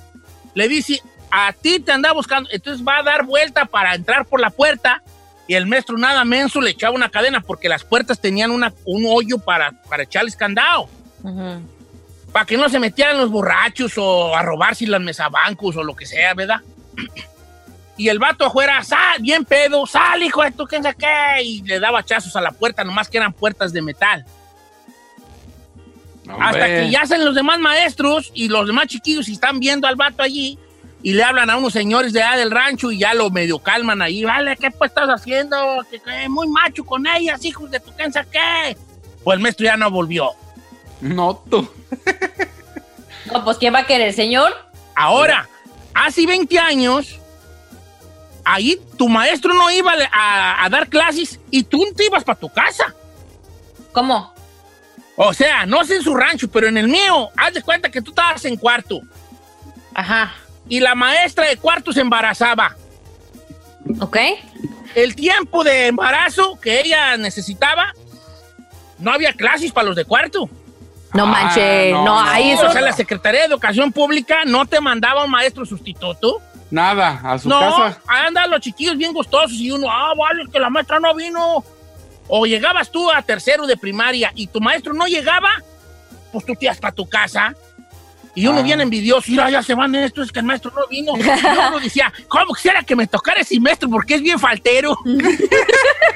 [0.54, 2.48] le dice, a ti te andaba buscando.
[2.52, 5.02] Entonces va a dar vuelta para entrar por la puerta
[5.48, 9.04] y el maestro nada menso le echaba una cadena porque las puertas tenían una, un
[9.06, 10.88] hoyo para, para echarles candado.
[12.32, 16.06] Para que no se metieran los borrachos o a robarse las mesabancos o lo que
[16.06, 16.60] sea, ¿verdad?
[17.98, 21.42] Y el vato afuera, sal, bien pedo, sal, hijo de tu, ¿quién sabe qué?
[21.42, 24.26] Y le daba chazos a la puerta, nomás que eran puertas de metal.
[26.38, 29.96] Hasta que ya hacen los demás maestros y los demás chiquillos y están viendo al
[29.96, 30.58] vato allí
[31.06, 34.02] y le hablan a unos señores de allá del rancho y ya lo medio calman
[34.02, 34.24] ahí.
[34.24, 35.56] Vale, ¿qué pues estás haciendo?
[35.88, 38.76] Que, que muy macho con ellas, hijos de tu sabe qué.
[39.22, 40.32] Pues el maestro ya no volvió.
[41.00, 41.70] No, tú.
[43.32, 44.52] No, pues ¿quién va a querer, señor?
[44.96, 45.48] Ahora,
[45.94, 47.20] hace 20 años,
[48.44, 52.48] ahí tu maestro no iba a, a dar clases y tú te ibas para tu
[52.48, 52.94] casa.
[53.92, 54.32] ¿Cómo?
[55.16, 58.02] O sea, no sé en su rancho, pero en el mío, haz de cuenta que
[58.02, 59.00] tú estabas en cuarto.
[59.94, 60.32] Ajá.
[60.68, 62.76] Y la maestra de cuarto se embarazaba.
[64.00, 64.16] ¿Ok?
[64.94, 67.92] El tiempo de embarazo que ella necesitaba,
[68.98, 70.48] no había clases para los de cuarto.
[71.14, 72.86] No manches, no, ahí eso O sea, no.
[72.88, 76.42] la Secretaría de Educación Pública no te mandaba un maestro sustituto.
[76.70, 78.00] Nada, a su no, casa.
[78.06, 81.64] andan los chiquillos bien gustosos y uno, ah, vale, que la maestra no vino.
[82.28, 85.48] O llegabas tú a tercero de primaria y tu maestro no llegaba,
[86.32, 87.54] pues tú te ibas para tu casa.
[88.36, 88.62] Y uno Ah.
[88.62, 91.12] bien envidioso, mira, ya se van estos, es que el maestro no vino.
[91.16, 93.88] Y uno decía, ¿cómo quisiera que me tocara ese maestro?
[93.90, 94.96] Porque es bien faltero.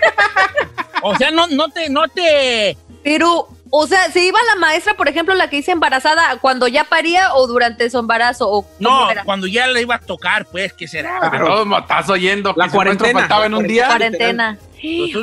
[1.02, 2.76] o sea, no, no te, no te...
[3.02, 6.84] Pero, o sea, ¿se iba la maestra, por ejemplo, la que dice embarazada, cuando ya
[6.84, 8.50] paría o durante su embarazo?
[8.50, 9.24] O No, era?
[9.24, 11.28] cuando ya le iba a tocar, pues, ¿qué será?
[11.30, 13.20] Pero no, estás oyendo La que cuarentena.
[13.20, 13.86] faltaba en un día.
[13.86, 14.58] Cuarentena.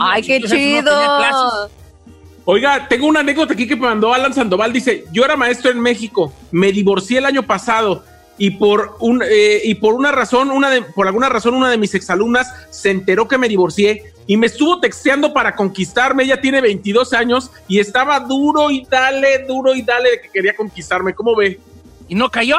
[0.02, 1.70] Ay, qué chido.
[2.50, 4.72] Oiga, tengo una anécdota aquí que me mandó Alan Sandoval.
[4.72, 8.06] Dice, yo era maestro en México, me divorcié el año pasado
[8.38, 11.78] y por, un, eh, y por una razón, una de, por alguna razón, una de
[11.78, 16.24] mis exalumnas se enteró que me divorcié y me estuvo texteando para conquistarme.
[16.24, 20.56] Ella tiene 22 años y estaba duro y dale, duro y dale de que quería
[20.56, 21.14] conquistarme.
[21.14, 21.60] ¿Cómo ve?
[22.08, 22.56] ¿Y no cayó?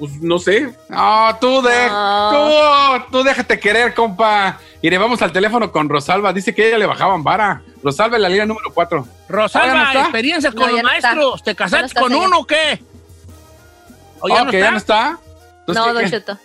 [0.00, 0.74] Pues no sé.
[0.88, 3.04] No, tú, de, No.
[3.06, 4.58] tú, tú déjate querer, compa.
[4.82, 6.32] Y le vamos al teléfono con Rosalba.
[6.32, 7.62] Dice que a ella le bajaban vara.
[7.82, 9.06] Rosalba en la línea número 4.
[9.28, 11.08] Rosalba, Ah, experiencias No, con los no está.
[11.14, 11.42] maestros.
[11.42, 12.26] ¿Te casaste está, con señor.
[12.28, 12.82] uno o qué?
[14.20, 15.18] ¿O ya ya no está.
[15.60, 16.10] Entonces, No, ¿qué- Don qué?
[16.10, 16.38] Cheto.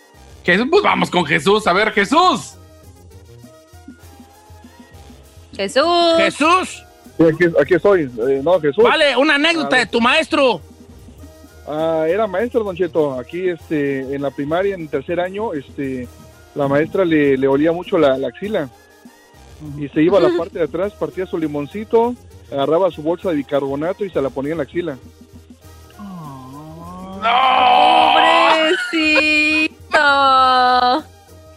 [0.43, 1.65] Jesús, pues vamos con Jesús.
[1.65, 2.55] A ver, Jesús.
[5.55, 6.17] Jesús.
[6.17, 6.83] Jesús.
[7.17, 8.01] Sí, aquí, aquí estoy.
[8.27, 8.83] Eh, no, Jesús.
[8.83, 10.61] Vale, una anécdota Ah, de tu maestro.
[11.67, 13.19] Ah, era maestra, Don Cheto.
[13.19, 16.07] Aquí, este, en la primaria, en tercer año, este,
[16.53, 18.69] la maestra le, le olía mucho la, la axila.
[19.77, 22.15] Y se iba a la parte de atrás, partía su limoncito,
[22.51, 24.97] agarraba su bolsa de bicarbonato y se la ponía en la axila.
[28.91, 29.85] ¡Pobrecito!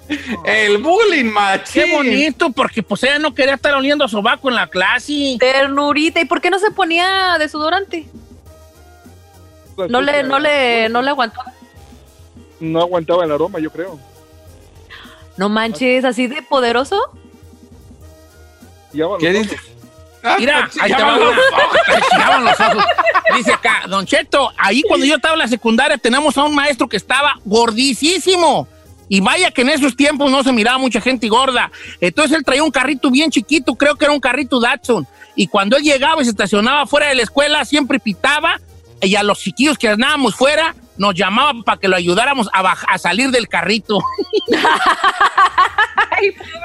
[0.45, 1.83] El bullying, machín.
[1.83, 5.37] Qué bonito, porque pues ella no quería estar oliendo a sobaco en la clase.
[5.39, 6.21] Ternurita.
[6.21, 8.07] ¿Y por qué no se ponía desodorante?
[9.87, 11.41] No le, no le, no le aguantó.
[12.59, 13.99] No aguantaba el aroma, yo creo.
[15.37, 17.01] No manches, así de poderoso.
[19.21, 19.57] ¿Qué dice?
[20.39, 21.31] Mira, ahí te va una.
[21.31, 22.85] Te chillaban los ojos.
[23.37, 26.89] Dice acá, Don Cheto, ahí cuando yo estaba en la secundaria tenemos a un maestro
[26.89, 28.67] que estaba gordísimo.
[29.09, 31.71] Y vaya que en esos tiempos no se miraba mucha gente gorda.
[32.01, 35.07] Entonces él traía un carrito bien chiquito, creo que era un carrito Datsun.
[35.35, 38.61] Y cuando él llegaba y se estacionaba fuera de la escuela, siempre pitaba.
[39.01, 42.85] Y a los chiquillos que andábamos fuera, nos llamaba para que lo ayudáramos a, baj-
[42.89, 43.99] a salir del carrito.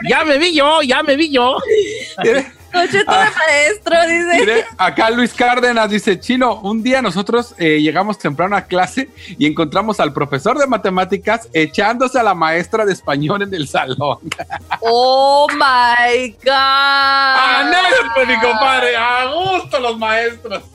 [0.09, 1.57] ya me vi yo, ya me vi yo.
[2.73, 4.39] Concheto de maestro, dice.
[4.39, 9.45] Mire, acá Luis Cárdenas dice, Chino, un día nosotros eh, llegamos temprano a clase y
[9.45, 14.17] encontramos al profesor de matemáticas echándose a la maestra de español en el salón.
[14.85, 16.49] Oh my God.
[16.51, 20.63] Anécdota, mi compadre, a gusto los maestros.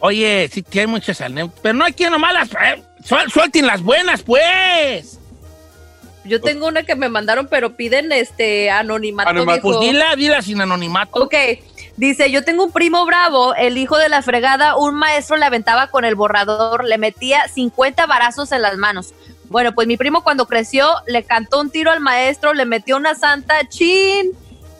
[0.00, 2.48] Oye, sí que hay muchas anécdotas, pero no hay quien nomás las...
[2.52, 5.18] eh, suel- suelten las buenas, pues.
[6.24, 9.30] Yo tengo una que me mandaron, pero piden este anonimato.
[9.30, 9.62] Anonimato.
[9.62, 11.22] Pues dila, dila sin anonimato.
[11.24, 11.34] Ok,
[11.96, 15.86] dice, yo tengo un primo bravo, el hijo de la fregada, un maestro le aventaba
[15.88, 19.14] con el borrador, le metía 50 varazos en las manos.
[19.48, 23.14] Bueno, pues mi primo cuando creció le cantó un tiro al maestro, le metió una
[23.14, 24.32] santa chin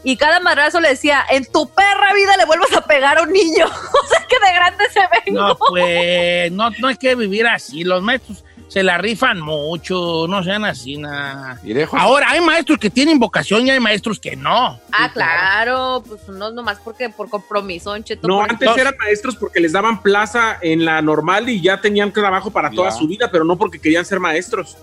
[0.02, 3.32] y cada madrazo le decía, en tu perra vida le vuelvas a pegar a un
[3.32, 3.66] niño.
[4.04, 5.48] o sea que de grande se vengo.
[5.48, 7.84] No, pues, no, no hay que vivir así.
[7.84, 11.60] Los maestros se la rifan mucho, no sean así, nada.
[11.92, 14.78] Ahora, hay maestros que tienen vocación y hay maestros que no.
[14.92, 18.28] Ah, claro, pues no nomás porque por compromiso, en Cheto.
[18.28, 22.12] No, por- antes eran maestros porque les daban plaza en la normal y ya tenían
[22.12, 24.76] trabajo para toda su vida, pero no porque querían ser maestros.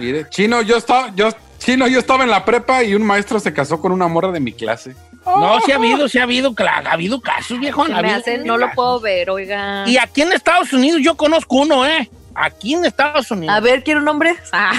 [0.00, 1.28] Mire, Chino, yo estaba, yo,
[1.58, 4.40] Chino, yo estaba en la prepa y un maestro se casó con una morra de
[4.40, 4.96] mi clase.
[5.26, 7.84] No, sí ha habido, sí ha habido, claro, ha habido casos, viejo.
[7.84, 9.84] Se ha me habido hace, no lo puedo ver, oiga.
[9.86, 12.10] Y aquí en Estados Unidos yo conozco uno, ¿eh?
[12.34, 13.54] Aquí en Estados Unidos.
[13.54, 14.34] A ver, ¿quiere un nombre?
[14.52, 14.72] Ah.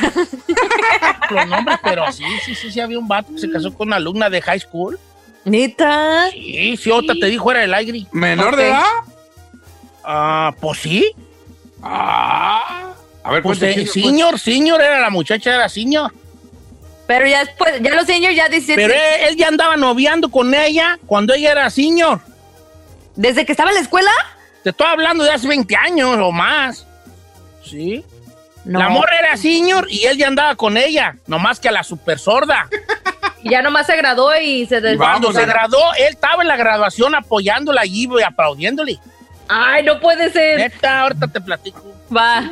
[1.29, 3.97] Los nombres, pero sí, sí, sí, sí, había un vato que se casó con una
[3.97, 4.99] alumna de high school.
[5.45, 6.29] ¿Neta?
[6.31, 8.05] Sí, sí, otra te dijo era del aire.
[8.11, 8.83] ¿Menor de edad?
[10.03, 11.11] Ah, pues sí.
[11.81, 12.60] Ah.
[13.31, 16.11] A ver, Pues cuente, eh, señor, señor, era la muchacha, era señor.
[17.07, 18.75] Pero ya después, ya los señores ya 17.
[18.81, 22.19] Pero él, él ya andaba noviando con ella cuando ella era señor.
[23.15, 24.11] ¿Desde que estaba en la escuela?
[24.63, 26.85] Te estoy hablando de hace 20 años o más.
[27.63, 28.03] Sí.
[28.65, 28.79] No.
[28.79, 32.19] La morra era señor y él ya andaba con ella, nomás que a la super
[32.19, 32.67] sorda.
[33.43, 36.57] Y ya nomás se graduó y se des- Cuando se graduó, él estaba en la
[36.57, 38.99] graduación apoyándola y y aplaudiéndole.
[39.47, 40.59] Ay, no puede ser.
[40.59, 41.83] Neta, ahorita te platico.
[42.15, 42.51] Va.